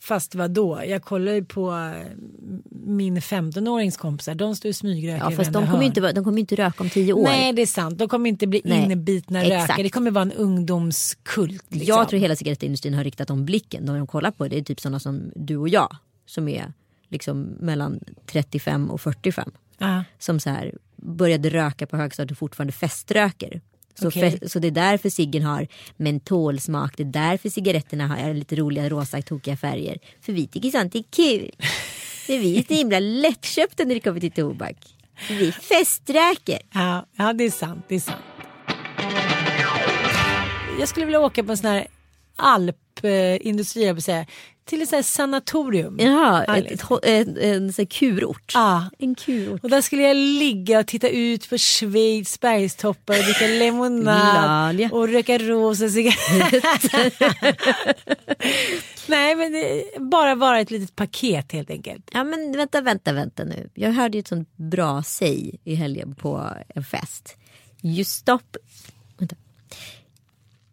[0.08, 0.82] Fast vad då?
[0.86, 2.06] Jag kollar ju på eh,
[2.70, 4.34] min 15-årings kompisar.
[4.34, 5.82] De står och smygröker Ja, fast de kommer, ju hörn.
[5.82, 7.22] inte, de kommer ju inte röka om tio år.
[7.22, 7.98] Nej det är sant.
[7.98, 9.62] De kommer inte bli Nej, inbitna exakt.
[9.70, 9.82] rökare.
[9.82, 11.64] Det kommer vara en ungdomskult.
[11.68, 11.86] Liksom.
[11.88, 13.86] Jag tror hela cigarettindustrin har riktat om blicken.
[13.86, 15.96] De de kollar på det är typ sådana som du och jag.
[16.26, 16.72] Som är
[17.08, 19.50] liksom mellan 35 och 45.
[19.78, 20.04] Ja.
[20.18, 23.60] Som så här började röka på högstadiet och fortfarande feströker.
[24.00, 24.22] Så, Okej.
[24.30, 26.96] fe- så det är därför ciggen har mentolsmak.
[26.96, 29.98] Det är därför cigaretterna har lite roliga rosa tokiga färger.
[30.20, 31.50] För vi tycker sånt är kul.
[32.26, 34.76] För vi är så himla lättköpta när det kommer till tobak.
[35.16, 36.58] För vi feströker.
[36.74, 37.84] Ja, ja, det är sant.
[37.88, 38.18] Det är sant.
[40.80, 41.86] Jag skulle vilja åka på en sån här
[42.36, 44.26] alpindustri, jag vill säga,
[44.68, 45.96] till ett sanatorium.
[46.00, 48.52] Jaha, ett, ett, en, en, kurort.
[48.54, 48.90] Ja.
[48.98, 49.64] En kurort.
[49.64, 54.90] Och där skulle jag ligga och titta ut på Schweiz bergstoppar och dricka lemonad Lalja.
[54.92, 57.12] och röka rosa cigaretter.
[59.10, 62.10] Nej men det, bara vara ett litet paket helt enkelt.
[62.12, 63.70] Ja men vänta, vänta, vänta nu.
[63.74, 67.36] Jag hörde ju ett sånt bra säg i helgen på en fest.
[67.82, 68.56] You stop...
[69.18, 69.36] Vänta.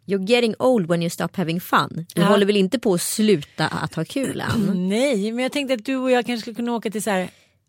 [0.06, 2.06] You're getting old when you stop having fun.
[2.14, 2.26] Du Ja.
[2.28, 4.88] håller väl inte på att sluta att ha kul än?
[4.88, 7.28] Nej men jag tänkte att du och jag kanske skulle kunna åka till så här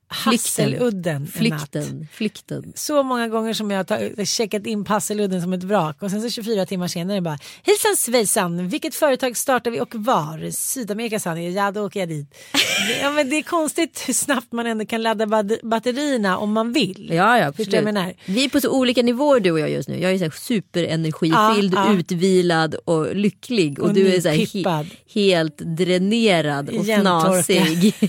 [0.10, 1.30] Hasseludden en natt.
[1.72, 2.08] Flykten.
[2.12, 2.74] Flykten.
[2.76, 6.22] Så många gånger som jag har checkat in på Hasseludden som ett vrak och sen
[6.22, 10.52] så 24 timmar senare bara Hejsan svejsan, vilket företag startar vi och var?
[10.52, 12.36] Sydamerika sa ni, ja då åker jag dit.
[13.02, 16.74] ja, men det är konstigt hur snabbt man ändå kan ladda bat- batterierna om man
[16.74, 17.10] vill.
[17.14, 18.14] Ja, ja, Förstår menar?
[18.26, 20.00] Vi är på så olika nivåer du och jag just nu.
[20.02, 21.94] Jag är så superenergifylld, Ja, ja.
[22.00, 23.80] utvilad och lycklig.
[23.80, 27.46] Och, Och du är så he- helt dränerad och Igentorkad.
[27.46, 27.94] fnasig.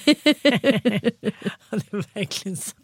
[2.14, 2.76] Verkligen så.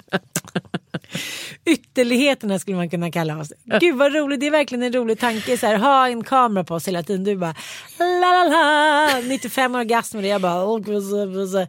[1.64, 3.52] Ytterligheterna skulle man kunna kalla oss.
[3.80, 5.58] Gud vad roligt, det är verkligen en rolig tanke.
[5.58, 7.24] Så här, ha en kamera på oss hela tiden.
[7.24, 7.54] Du bara
[7.98, 11.66] la la la, 95 orgasmer och jag bara.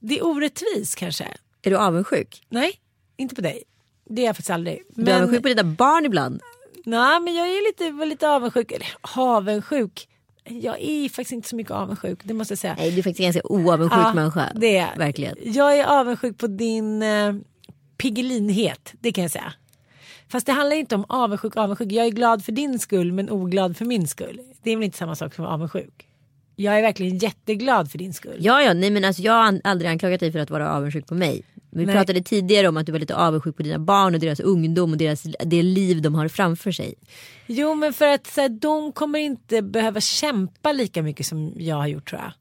[0.00, 1.24] Det är orättvist kanske.
[1.62, 2.42] är du avundsjuk?
[2.48, 2.72] Nej,
[3.16, 3.62] inte på dig.
[4.10, 4.82] Det är jag faktiskt aldrig.
[4.88, 6.40] Du är avundsjuk på dina barn ibland.
[6.84, 8.72] nej, men jag är lite, lite avundsjuk.
[8.72, 10.08] Eller avundsjuk.
[10.48, 12.74] Jag är faktiskt inte så mycket avundsjuk, det måste jag säga.
[12.78, 14.52] Nej, du är faktiskt en ganska oavundsjuk Ja, människa.
[14.54, 14.96] det är.
[14.96, 15.36] Verkligen.
[15.42, 17.34] Jag är avundsjuk på din eh,
[17.96, 19.52] piggelinhet, det kan jag säga.
[20.28, 21.92] Fast det handlar inte om avundsjuk avundsjuk.
[21.92, 24.40] Jag är glad för din skull men oglad för min skull.
[24.62, 26.08] Det är väl inte samma sak som avundsjuk.
[26.56, 28.36] Jag är verkligen jätteglad för din skull.
[28.38, 31.14] Ja, ja, nej men alltså jag har aldrig anklagat dig för att vara avundsjuk på
[31.14, 31.42] mig.
[31.74, 31.94] Vi Nej.
[31.94, 34.98] pratade tidigare om att du var lite avundsjuk på dina barn och deras ungdom och
[34.98, 36.94] deras, det liv de har framför sig.
[37.46, 41.76] Jo men för att så här, de kommer inte behöva kämpa lika mycket som jag
[41.76, 42.32] har gjort tror jag.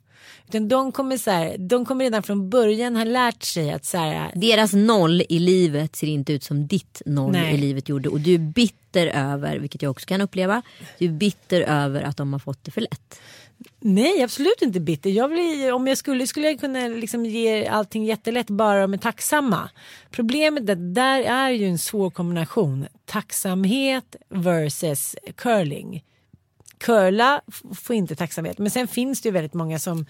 [0.48, 3.98] Utan de kommer, så här, de kommer redan från början ha lärt sig att så
[3.98, 7.54] här, Deras noll i livet ser inte ut som ditt noll Nej.
[7.54, 8.10] i livet gjorde.
[8.10, 10.62] Och du är bitter över, vilket jag också kan uppleva,
[10.98, 13.20] du är bitter över att de har fått det för lätt.
[13.80, 15.10] Nej, absolut inte bitter.
[15.10, 18.98] Jag blir, om jag skulle skulle jag kunna liksom ge allting jättelätt bara de är
[18.98, 19.70] tacksamma.
[20.12, 22.88] Problemet är att där är ju en svår kombination.
[23.06, 26.04] Tacksamhet versus curling.
[26.78, 27.42] Curla
[27.76, 28.58] får inte tacksamhet.
[28.58, 30.06] Men sen finns det ju väldigt många som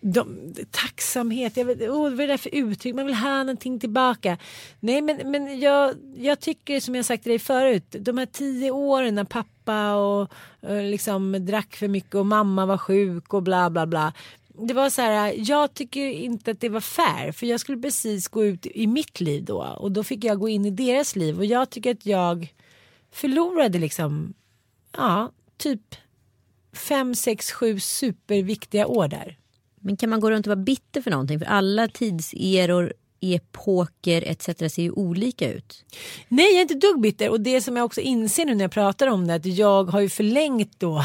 [0.00, 2.94] de, tacksamhet, jag vet, oh, vad är det för uttryck?
[2.94, 4.38] Man vill ha någonting tillbaka.
[4.80, 8.70] Nej men, men jag, jag tycker som jag sagt till dig förut, de här tio
[8.70, 10.20] åren när pappa och,
[10.60, 14.12] och liksom drack för mycket och mamma var sjuk och bla bla bla.
[14.48, 18.28] Det var så här, jag tycker inte att det var fair för jag skulle precis
[18.28, 21.38] gå ut i mitt liv då och då fick jag gå in i deras liv
[21.38, 22.54] och jag tycker att jag
[23.12, 24.34] förlorade liksom,
[24.96, 25.94] ja, typ
[26.72, 29.36] fem, sex, sju superviktiga år där.
[29.82, 31.38] Men kan man gå runt och vara bitter för någonting?
[31.38, 34.44] För alla tidseror, epoker etc.
[34.74, 35.84] ser ju olika ut.
[36.28, 37.28] Nej, jag är inte ett dugg bitter.
[37.28, 40.00] Och det som jag också inser nu när jag pratar om det, att jag har
[40.00, 41.04] ju förlängt då.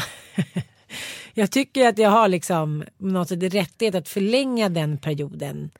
[1.34, 5.70] jag tycker att jag har liksom något sätt rättighet att förlänga den perioden.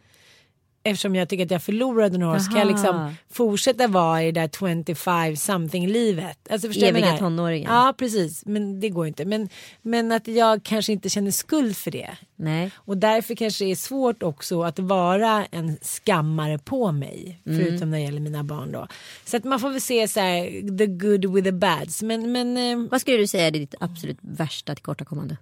[0.90, 4.32] Eftersom jag tycker att jag förlorade några år så kan jag liksom fortsätta vara i
[4.32, 6.38] det där 25 something livet.
[6.50, 7.72] Alltså, Eviga tonåringen.
[7.72, 8.46] Ja, precis.
[8.46, 9.24] Men det går inte.
[9.24, 9.48] Men,
[9.82, 12.10] men att jag kanske inte känner skuld för det.
[12.36, 12.70] Nej.
[12.76, 17.42] Och därför kanske det är svårt också att vara en skammare på mig.
[17.46, 17.58] Mm.
[17.58, 18.86] Förutom när det gäller mina barn då.
[19.24, 22.02] Så att man får väl se så här, the good with the bads.
[22.02, 25.36] Men, men eh, Vad skulle du säga är ditt absolut värsta tillkortakommande?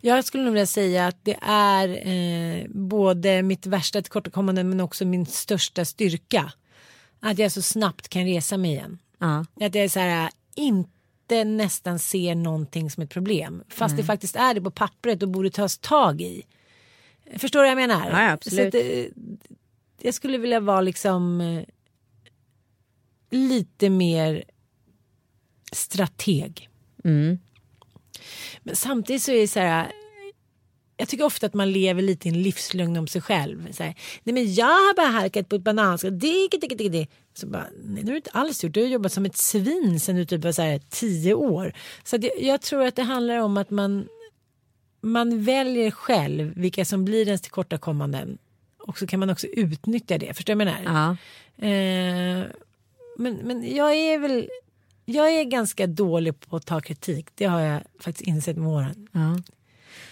[0.00, 5.04] Jag skulle nog vilja säga att det är eh, både mitt värsta tillkortakommande men också
[5.04, 6.52] min största styrka.
[7.20, 8.98] Att jag så snabbt kan resa mig igen.
[9.18, 9.44] Ja.
[9.60, 13.62] Att jag så här, inte nästan ser någonting som ett problem.
[13.68, 16.42] Fast det faktiskt är det på pappret och borde tas tag i.
[17.36, 18.10] Förstår du vad jag menar?
[18.10, 18.74] Ja, absolut.
[18.74, 19.04] Att, eh,
[20.00, 21.64] jag skulle vilja vara liksom eh,
[23.30, 24.44] lite mer
[25.72, 26.68] strateg.
[27.04, 27.38] Mm.
[28.62, 29.92] Men samtidigt så är det så här.
[30.96, 33.66] Jag tycker ofta att man lever lite i en livslögn om sig själv.
[33.78, 36.18] Här, nej men jag har bara halkat på ett bananskal.
[36.18, 37.06] Det, det, det, det.
[37.34, 38.74] Så bara, nej det har du inte alls gjort.
[38.74, 41.72] Du har jobbat som ett svin sedan du typ var så här, tio år.
[42.04, 44.08] Så jag, jag tror att det handlar om att man,
[45.00, 48.38] man väljer själv vilka som blir ens tillkortakommanden.
[48.78, 50.34] och så kan man också utnyttja det.
[50.34, 51.16] Förstår du vad jag menar?
[51.58, 51.66] Ja.
[51.66, 52.46] Eh,
[53.18, 54.48] men, men jag är väl
[55.08, 57.28] jag är ganska dålig på att ta kritik.
[57.34, 59.08] Det har jag faktiskt insett med åren.
[59.12, 59.38] Ja.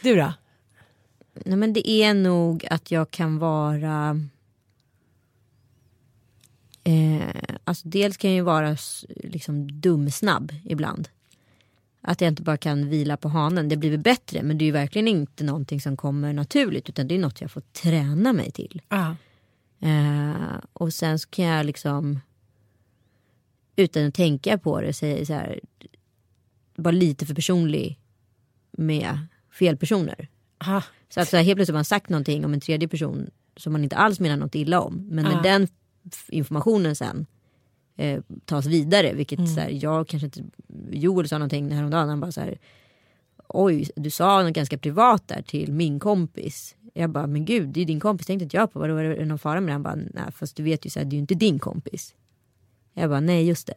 [0.02, 0.32] Du då?
[1.44, 4.20] Nej, men det är nog att jag kan vara...
[6.84, 8.76] Eh, alltså dels kan jag ju vara
[9.08, 11.08] liksom dumsnabb ibland.
[12.00, 13.68] Att jag inte bara kan vila på hanen.
[13.68, 17.08] Det blir väl bättre men det är ju verkligen inte någonting som kommer naturligt utan
[17.08, 18.82] det är något jag får träna mig till.
[18.88, 19.16] Ja.
[19.80, 22.20] Eh, och sen så kan jag liksom
[23.76, 25.60] utan att tänka på det säga så här.
[26.76, 27.98] Vara lite för personlig
[28.72, 29.18] med
[29.58, 30.28] fel personer.
[30.58, 30.82] Aha.
[31.08, 33.72] Så att så här, helt plötsligt har man sagt någonting om en tredje person som
[33.72, 35.06] man inte alls menar något illa om.
[35.10, 35.68] Men när den
[36.12, 37.26] f- informationen sen
[37.96, 40.44] eh, tas vidare, vilket så här, jag kanske inte,
[40.90, 42.58] Joel sa någonting häromdagen, han bara så här,
[43.48, 46.76] oj du sa något ganska privat där till min kompis.
[46.94, 49.24] Jag bara, men gud det är din kompis, tänkte inte jag på, vadå är det
[49.24, 49.72] någon fara med det?
[49.72, 52.14] Han bara, nej fast du vet ju så här, det är ju inte din kompis.
[52.96, 53.74] Jag bara, nej just det.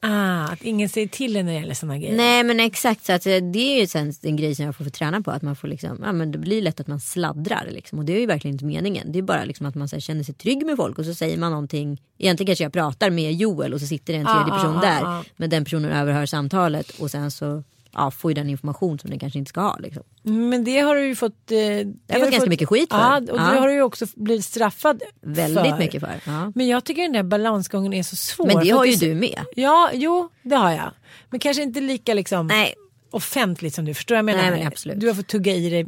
[0.00, 2.16] Ah, att ingen säger till en när det gäller sådana grejer.
[2.16, 4.84] Nej men exakt så att eh, det är ju sen en grej som jag får
[4.84, 5.30] få träna på.
[5.30, 7.98] Att man får liksom, ja men det blir lätt att man sladdrar liksom.
[7.98, 9.12] Och det är ju verkligen inte meningen.
[9.12, 11.38] Det är bara liksom att man här, känner sig trygg med folk och så säger
[11.38, 12.02] man någonting.
[12.18, 14.80] Egentligen kanske jag pratar med Joel och så sitter det en tredje Ah, person ah,
[14.80, 15.02] där.
[15.02, 15.24] ah, ah.
[15.36, 17.62] Men den personen överhör samtalet och sen så
[17.94, 19.76] ja, får ju den information som den kanske inte ska ha.
[19.78, 20.02] Liksom.
[20.22, 21.50] Men det har du ju fått...
[21.50, 22.98] Eh, det fått har du ganska mycket skit för.
[22.98, 23.34] Ja, och Ja.
[23.52, 25.78] det har du ju också blivit straffad Väldigt för.
[25.78, 26.20] mycket för.
[26.26, 26.52] Ja.
[26.54, 28.46] Men jag tycker den där balansgången är så svår.
[28.46, 29.40] Men det har ju så- du med.
[29.56, 30.90] Ja, jo, det har jag.
[31.30, 32.74] Men kanske inte lika liksom Nej.
[33.10, 33.94] offentligt som du.
[33.94, 34.50] Förstår vad jag menar?
[34.50, 34.98] Nej, men.
[34.98, 35.86] Du har fått tugga i dig.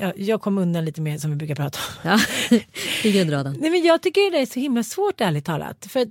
[0.00, 2.10] Ja, jag kom undan lite mer som vi brukar prata om.
[2.10, 2.18] Ja.
[3.60, 5.86] Nej, men jag tycker det är så himla svårt ärligt talat.
[5.90, 6.06] För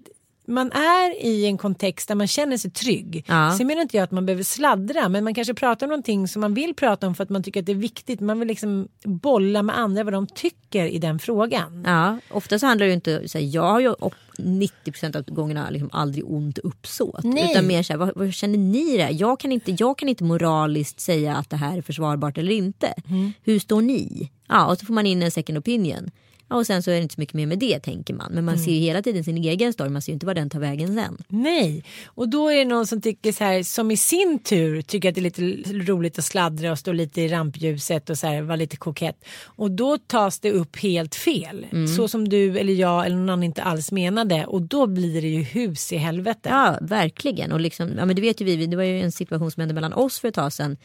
[0.48, 3.26] man är i en kontext där man känner sig trygg.
[3.28, 3.56] Ja.
[3.58, 6.40] Sen menar inte jag att man behöver sladdra men man kanske pratar om någonting som
[6.40, 8.20] man vill prata om för att man tycker att det är viktigt.
[8.20, 11.84] Man vill liksom bolla med andra vad de tycker i den frågan.
[11.86, 15.24] Ja, ofta så handlar det ju inte, så här, jag har ju op- 90% av
[15.24, 17.24] gångerna liksom aldrig ont uppsåt.
[17.24, 17.52] Nej.
[17.52, 19.10] Utan mer så här, vad, vad känner ni det?
[19.10, 22.94] Jag kan, inte, jag kan inte moraliskt säga att det här är försvarbart eller inte.
[23.44, 24.32] Hur står ni?
[24.48, 26.12] Ja, och så får man in en second opinion.
[26.50, 28.32] Ja, och sen så är det inte så mycket mer med det tänker man.
[28.32, 30.50] Men man ser ju hela tiden sin egen story, man ser ju inte var den
[30.50, 31.18] tar vägen sen.
[31.28, 35.10] Nej, och då är det någon som tycker så här som i sin tur tycker
[35.10, 35.42] att det är lite
[35.92, 39.26] roligt att sladdra och stå lite i rampljuset och så här vara lite kokett.
[39.44, 41.66] Och då tas det upp helt fel.
[41.98, 45.28] Så som du eller jag eller någon annan inte alls menade och då blir det
[45.28, 46.50] ju hus i helvete.
[46.50, 47.52] Ja, verkligen.
[47.52, 49.74] Och liksom, ja, men det vet ju vi, det var ju en situation som hände
[49.74, 50.78] mellan oss för ett tag sedan.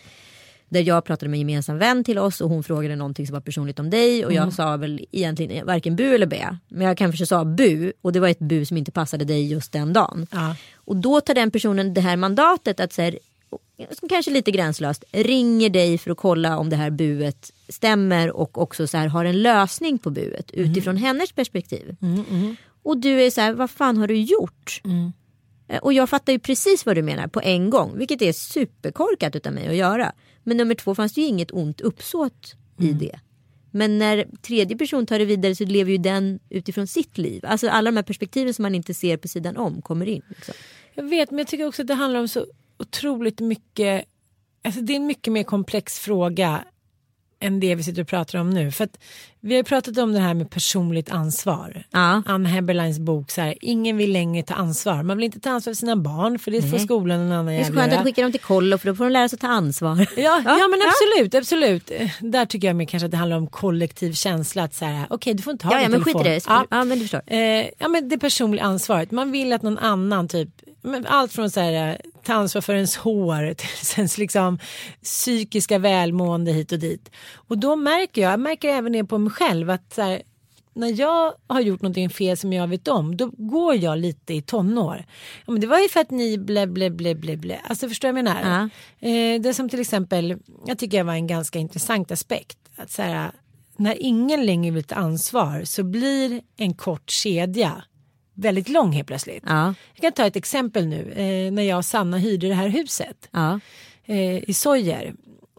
[0.72, 3.40] Där jag pratade med en gemensam vän till oss och hon frågade någonting som var
[3.40, 6.58] personligt om dig och jag sa väl egentligen varken bu eller bä.
[6.68, 9.72] Men jag kanske sa bu och det var ett bu som inte passade dig just
[9.72, 10.26] den dagen.
[10.30, 10.56] Ja.
[10.74, 13.18] Och då tar den personen det här mandatet att så här,
[13.90, 18.58] som kanske lite gränslöst ringer dig för att kolla om det här buet stämmer och
[18.58, 21.96] också så här, har en lösning på buet utifrån hennes perspektiv.
[22.82, 24.82] Och du är så här, vad fan har du gjort?
[25.68, 29.36] Eh, Och jag fattar ju precis vad du menar på en gång, vilket är superkorkat
[29.36, 30.12] utav mig att göra.
[30.42, 33.20] Men nummer två fanns det ju inget ont uppsåt i det.
[33.70, 37.44] Men när tredje person tar det vidare så lever ju den utifrån sitt liv.
[37.46, 40.22] Alltså alla de här perspektiven som man inte ser på sidan om kommer in.
[40.28, 40.54] Liksom.
[40.94, 42.46] Jag vet men jag tycker också att det handlar om så
[42.78, 44.04] otroligt mycket.
[44.64, 46.64] Alltså det är en mycket mer komplex fråga
[47.42, 48.70] än det vi sitter och pratar om nu.
[48.70, 48.98] För att
[49.40, 51.84] vi har pratat om det här med personligt ansvar.
[51.90, 52.22] Ja.
[52.26, 55.02] Anne Heberleins bok så här, ingen vill längre ta ansvar.
[55.02, 57.46] Man vill inte ta ansvar för sina barn för det får skolan och en annan
[57.46, 59.36] Det är så skönt att skicka dem till kollo för då får de lära sig
[59.36, 59.96] att ta ansvar.
[60.16, 61.90] Ja, ja, men absolut, absolut.
[62.20, 64.62] Där tycker jag mer kanske att det handlar om kollektiv känsla.
[64.62, 66.40] Att så här, okej du får inte ha Ja, ja din men skit i det.
[66.46, 66.66] Ja.
[66.70, 67.22] men du förstår.
[67.26, 69.10] Eh, ja men det personliga ansvaret.
[69.10, 70.48] Man vill att någon annan typ,
[71.06, 74.58] allt från så här, ta ansvar för ens hår till ens liksom
[75.02, 77.10] psykiska välmående hit och dit.
[77.34, 80.22] Och då märker jag, jag märker även det på mig själv att här,
[80.74, 84.42] när jag har gjort någonting fel som jag vet om, då går jag lite i
[84.42, 85.04] tonår.
[85.46, 87.60] Ja, men det var ju för att ni ble, ble, ble, ble, ble.
[87.64, 88.70] Alltså förstår jag vad jag menar?
[89.00, 92.58] Eh, det som till exempel, jag tycker jag var en ganska intressant aspekt.
[92.76, 93.30] Att så här,
[93.76, 97.84] när ingen längre vill ta ansvar så blir en kort kedja
[98.42, 99.42] väldigt lång helt plötsligt.
[99.46, 99.74] Ja.
[99.94, 103.28] Jag kan ta ett exempel nu eh, när jag och Sanna hyrde det här huset
[103.30, 103.60] Ja.
[104.04, 105.14] eh, i Sojer.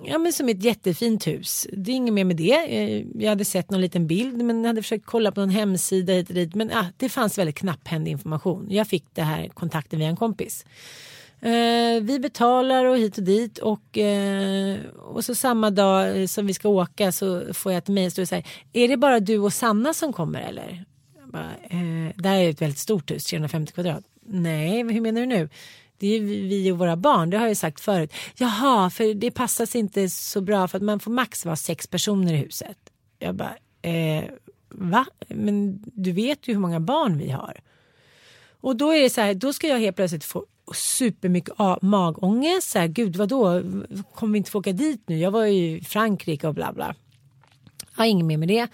[0.06, 1.68] Ja men som ett jättefint hus.
[1.74, 2.54] Det är inget mer med det.
[2.54, 6.30] Eh, jag hade sett någon liten bild men hade försökt kolla på någon hemsida hit
[6.30, 6.56] och dit.
[6.56, 8.68] Men ah, det fanns väldigt knapphändig information.
[8.70, 10.66] Jag fick det här kontakten via en kompis.
[11.42, 16.54] Eh, vi betalar och hit och dit och, eh, och så samma dag som vi
[16.54, 19.94] ska åka så får jag ett mejl och säger är det bara du och Sanna
[19.94, 20.86] som kommer eller?
[21.34, 24.04] Bara, eh, det här är ett väldigt stort hus, 350 kvadrat.
[24.26, 25.50] Nej, hur menar du nu?
[25.98, 28.14] Det är ju vi och våra barn, det har jag sagt förut.
[28.36, 32.34] Jaha, för det passas inte så bra för att man får max vara sex personer
[32.34, 32.78] i huset.
[33.20, 34.24] Jag bara, eh,
[34.70, 35.06] va?
[35.28, 37.62] Men du vet ju hur många barn vi har.
[38.62, 42.70] Och då är det så här, då ska jag helt plötsligt få supermycket magångest.
[42.70, 43.62] Så här, Gud vadå,
[44.16, 45.20] kommer vi inte få åka dit nu?
[45.20, 46.96] Jag var ju i Frankrike och bla bla.
[47.96, 48.68] Jag har inget mer med det.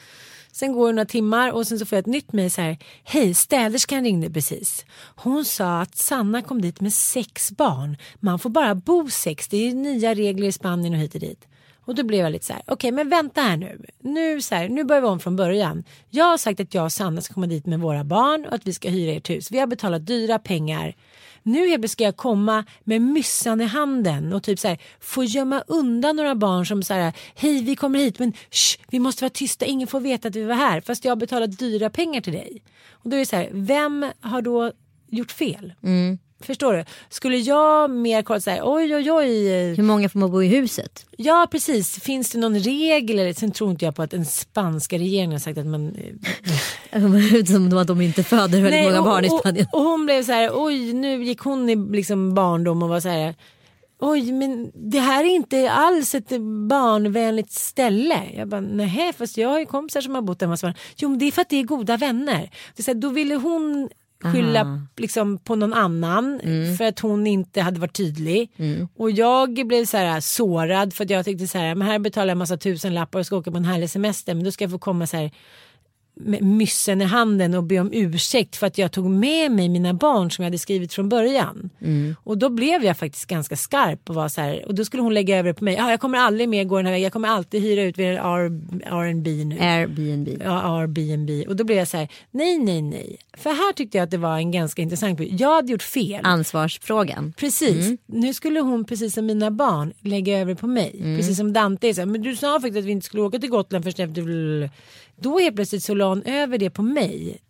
[0.51, 2.77] Sen går det några timmar och sen så får jag ett nytt mejl så här.
[3.03, 4.85] Hej, städerskan ringde precis.
[5.15, 7.97] Hon sa att Sanna kom dit med sex barn.
[8.19, 9.47] Man får bara bo sex.
[9.47, 11.48] Det är nya regler i Spanien och hit och dit.
[11.89, 13.81] Och då blev jag lite så här, okej men vänta här nu.
[13.99, 15.83] Nu, så här, nu börjar vi om från början.
[16.09, 18.67] Jag har sagt att jag och Sanna ska komma dit med våra barn och att
[18.67, 19.51] vi ska hyra ert hus.
[19.51, 20.95] Vi har betalat dyra pengar.
[21.43, 25.63] Nu helt ska jag komma med myssan i handen och typ så här, få gömma
[25.67, 29.29] undan några barn som så här, hej vi kommer hit men shh, vi måste vara
[29.29, 32.33] tysta, ingen får veta att vi var här fast jag har betalat dyra pengar till
[32.33, 32.61] dig.
[32.91, 34.71] Och då är det så här, vem har då
[35.07, 35.73] gjort fel?
[35.83, 36.19] Mm.
[36.41, 36.85] Förstår du?
[37.09, 39.49] Skulle jag mer kolla så här, oj oj oj.
[39.75, 41.05] Hur många får man bo i huset?
[41.17, 43.35] Ja precis, finns det någon regel?
[43.35, 45.97] Sen tror inte jag på att den spanska regeringen har sagt att man...
[47.47, 49.67] Som att de inte föder väldigt många och, barn i och- Spanien.
[49.71, 53.09] Och, hon blev så här, oj nu gick hon i liksom barndom och var så
[53.09, 53.35] här.
[54.01, 56.29] Oj men det här är inte alls ett
[56.69, 58.23] barnvänligt ställe.
[58.35, 60.73] Jag bara nej fast jag har ju kompisar som har bott där.
[60.97, 62.51] Jo men det är för att det är goda vänner.
[62.75, 63.89] Det är så här, då ville hon
[64.23, 66.39] skylla liksom, på någon annan
[66.77, 68.51] för att hon inte hade varit tydlig.
[68.95, 72.27] Och jag blev så här sårad för att jag tyckte så här, men här betalar
[72.27, 74.71] jag massa tusen lappar och ska åka på en härlig semester men då ska jag
[74.71, 75.31] få komma så här
[76.21, 79.93] med myssen i handen och be om ursäkt för att jag tog med mig mina
[79.93, 81.69] barn som jag hade skrivit från början.
[82.23, 85.13] Och då blev jag faktiskt ganska skarp och var så här, och då skulle hon
[85.13, 85.75] lägga över det på mig.
[85.75, 88.07] Ja, jag kommer aldrig mer gå den här vägen, jag kommer alltid hyra ut vid
[88.07, 89.57] R&B nu.
[89.59, 90.29] Airbnb.
[90.43, 91.47] Ja, Airbnb.
[91.47, 93.17] Och då blev jag så här, nej, nej, nej.
[93.37, 96.21] För här tyckte jag att det var en ganska intressant Jag hade gjort fel.
[96.23, 97.33] Ansvarsfrågan.
[97.37, 97.99] Precis.
[98.05, 100.91] Nu skulle hon precis som mina barn lägga över på mig.
[101.17, 102.05] Precis som Dante sa.
[102.05, 104.69] Men du sa faktiskt att vi inte skulle åka till Gotland först efter...
[105.21, 107.41] Då helt plötsligt så la hon över det på mig.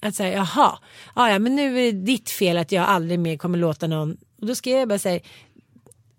[0.00, 0.78] Att säga jaha,
[1.14, 4.16] ja, men nu är det ditt fel att jag aldrig mer kommer låta någon.
[4.40, 5.20] Och då skrev jag bara säga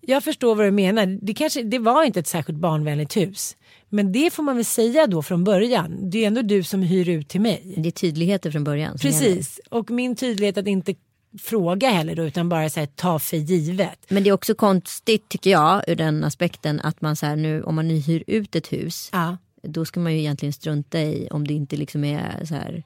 [0.10, 1.06] jag förstår vad du menar.
[1.22, 3.56] Det, kanske, det var inte ett särskilt barnvänligt hus.
[3.90, 6.10] Men det får man väl säga då från början.
[6.10, 7.74] Det är ändå du som hyr ut till mig.
[7.78, 8.98] Det är tydligheter från början.
[8.98, 9.60] Precis.
[9.70, 10.96] Och min tydlighet att inte
[11.40, 14.06] fråga heller då utan bara så här, ta för givet.
[14.10, 17.64] Men det är också konstigt tycker jag ur den aspekten att man så här nu
[17.64, 19.38] om man nu hyr ut ett hus Ja.
[19.62, 22.84] Då ska man ju egentligen strunta i om det inte liksom är så här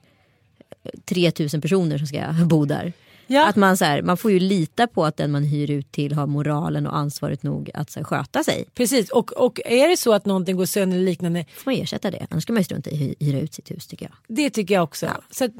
[1.05, 2.93] 3000 personer som ska bo där.
[3.28, 3.47] Ja.
[3.49, 6.13] Att man, så här, man får ju lita på att den man hyr ut till
[6.13, 8.65] har moralen och ansvaret nog att så här, sköta sig.
[8.74, 12.11] Precis, och, och är det så att någonting går sönder eller liknande, får man ersätta
[12.11, 12.28] det.
[12.30, 14.38] Annars ska man ju strunta i att hy- hyra ut sitt hus tycker jag.
[14.38, 15.07] det tycker jag också.
[15.32, 15.51] Så att,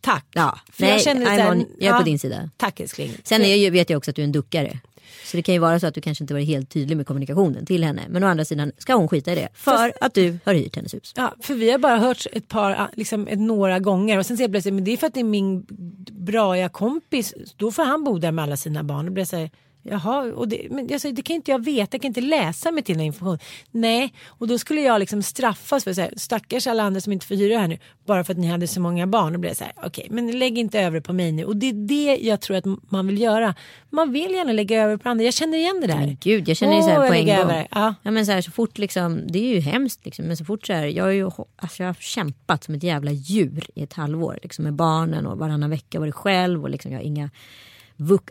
[0.00, 0.26] tack.
[0.34, 2.50] Ja, För jag nej, känner så I'm här, on- jag är på ja, din sida.
[2.56, 3.12] Tack älskling.
[3.24, 4.78] Sen är jag, vet jag också att du är en duckare.
[5.24, 7.66] Så det kan ju vara så att du kanske inte varit helt tydlig med kommunikationen
[7.66, 8.02] till henne.
[8.08, 9.48] Men å andra sidan ska hon skita i det.
[9.54, 11.12] För Fast- att du har hyrt hennes hus.
[11.16, 14.48] Ja, för vi har bara hört ett par, liksom ett, några gånger och sen säger
[14.48, 15.66] jag plötsligt, men det är för att det är min
[16.10, 19.06] braiga kompis, då får han bo där med alla sina barn.
[19.06, 19.50] Då blir så här,
[19.82, 22.70] Jaha, och det, men jag säger, det kan inte jag veta, jag kan inte läsa
[22.70, 23.38] mig till den information.
[23.70, 27.34] Nej, och då skulle jag liksom straffas för att stackars alla andra som inte får
[27.34, 29.40] hyra här nu, bara för att ni hade så många barn.
[29.40, 31.44] Blir jag så här, okej, men lägg inte över på mig nu.
[31.44, 33.54] Och det är det jag tror att man vill göra.
[33.90, 35.96] Man vill gärna lägga över på andra, jag känner igen det där.
[35.96, 37.66] Men gud, jag känner ju så här jag på en gång.
[37.70, 37.94] Ja.
[38.02, 40.66] Ja, men så, här, så fort liksom, det är ju hemskt liksom, men så fort
[40.66, 43.92] så här, jag, har ju, alltså, jag har kämpat som ett jävla djur i ett
[43.92, 44.38] halvår.
[44.42, 47.30] Liksom, med barnen och varannan vecka varit själv och liksom, jag har inga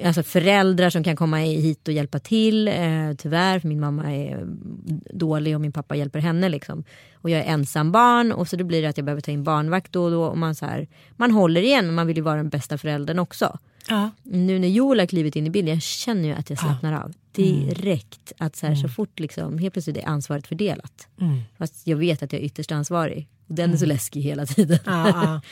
[0.03, 2.67] alltså, föräldrar som kan komma hit och hjälpa till.
[2.67, 4.47] Eh, tyvärr, för min mamma är
[5.13, 6.49] dålig och min pappa hjälper henne.
[6.49, 6.83] Liksom.
[7.13, 9.43] Och jag är ensam barn och så då blir det att jag behöver ta in
[9.43, 10.23] barnvakt då och då.
[10.23, 13.19] Och man, så här, man håller igen men man vill ju vara den bästa föräldern
[13.19, 13.57] också.
[13.89, 14.09] Ja.
[14.23, 17.13] Nu när Joel har klivit in i bilden, jag känner ju att jag slappnar av
[17.31, 18.33] direkt.
[18.37, 21.07] Att så, här, så fort liksom, helt plötsligt är ansvaret fördelat.
[21.57, 23.27] Fast jag vet att jag är ytterst ansvarig.
[23.47, 24.79] Och den är så läskig hela tiden.
[24.85, 25.41] Ja, ja.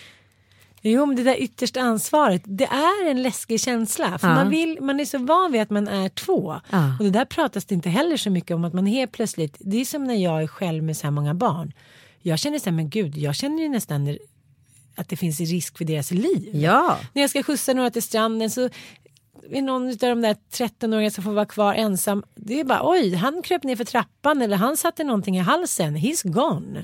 [0.81, 4.17] Jo, men det där yttersta ansvaret, det är en läskig känsla.
[4.17, 4.33] För Ja.
[4.35, 6.55] man, vill, man är så van vid att man är två.
[6.69, 6.95] Ja.
[6.99, 9.77] Och det där pratas det inte heller så mycket om att man helt plötsligt, det
[9.81, 11.73] är som när jag är själv med så här många barn.
[12.21, 14.17] Jag känner så här, men gud, jag känner ju nästan
[14.95, 16.49] att det finns risk för deras liv.
[16.53, 18.69] Ja, När jag ska skjutsa några till stranden så
[19.51, 22.23] är någon av de där 13-åringarna som får vara kvar ensam.
[22.35, 25.97] Det är bara oj, han kröp ner för trappan eller han satte någonting i halsen.
[25.97, 26.81] He's gone.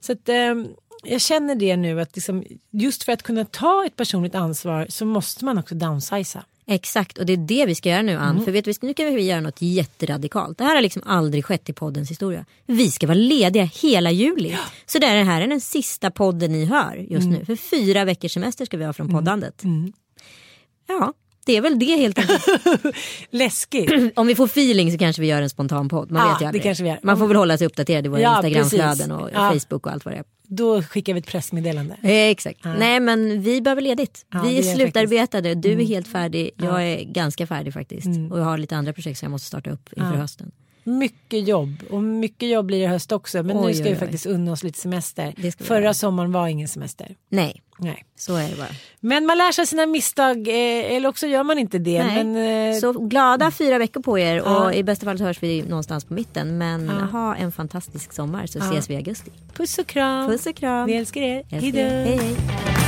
[0.00, 0.68] Så att, ehm,
[1.04, 5.04] jag känner det nu att liksom, just för att kunna ta ett personligt ansvar så
[5.06, 6.44] måste man också downsiza.
[6.66, 7.18] exakt.
[7.18, 8.44] Och det är det vi ska göra nu Ann.
[8.44, 10.58] För vet du, nu kan vi göra något jätteradikalt.
[10.58, 12.44] Det här har liksom aldrig skett i poddens historia.
[12.66, 14.56] Vi ska vara lediga hela juli.
[14.86, 17.44] Så det är- det här är den sista podden ni hör just nu.
[17.44, 19.62] För fyra veckors semester ska vi ha från poddandet.
[20.86, 21.12] Ja,
[21.46, 22.44] det är väl det helt enkelt.
[23.30, 23.90] Läskigt.
[24.16, 26.10] Om vi får feeling så kanske vi gör en spontan podd.
[26.10, 26.62] Man Ja, vet ju det aldrig.
[26.62, 26.98] kanske vi gör.
[27.02, 29.52] Man får väl hålla sig uppdaterad i våra Ja, Instagramflöden och Ja.
[29.52, 30.24] Facebook och allt vad det är.
[30.50, 31.94] Då skickar vi ett pressmeddelande.
[32.02, 32.60] Eh, exakt.
[32.64, 34.26] Nej men vi behöver ledigt.
[34.32, 34.74] Ja, vi är Mm.
[34.76, 35.54] slutarbetade.
[35.54, 36.50] Du är helt färdig.
[36.56, 38.06] Jag är ganska färdig faktiskt.
[38.06, 38.32] Mm.
[38.32, 40.50] Och jag har lite andra projekt som jag måste starta upp inför hösten.
[40.84, 43.42] Mycket jobb och mycket jobb blir det i höst också.
[43.42, 43.98] Men nu Oj, ska oj, vi oj.
[44.00, 45.34] faktiskt unna oss lite semester.
[45.64, 47.16] Förra sommaren var ingen semester.
[47.28, 48.04] Nej, Nej.
[48.16, 48.68] så är det bara.
[49.00, 52.04] Men man lär sig sina misstag eh, eller också gör man inte det.
[52.04, 52.24] Nej.
[52.24, 54.64] Men, eh, Så glada fyra veckor på er Ja.
[54.64, 56.58] och i bästa fall så hörs vi någonstans på mitten.
[56.58, 59.30] Men ha en fantastisk sommar så ses vi i augusti.
[59.54, 60.30] Puss och kram.
[60.30, 60.86] Puss och kram.
[60.86, 61.36] Vi älskar er.
[61.38, 61.78] Älskar Hejdå.
[61.78, 62.04] er.
[62.04, 62.87] Hej hej.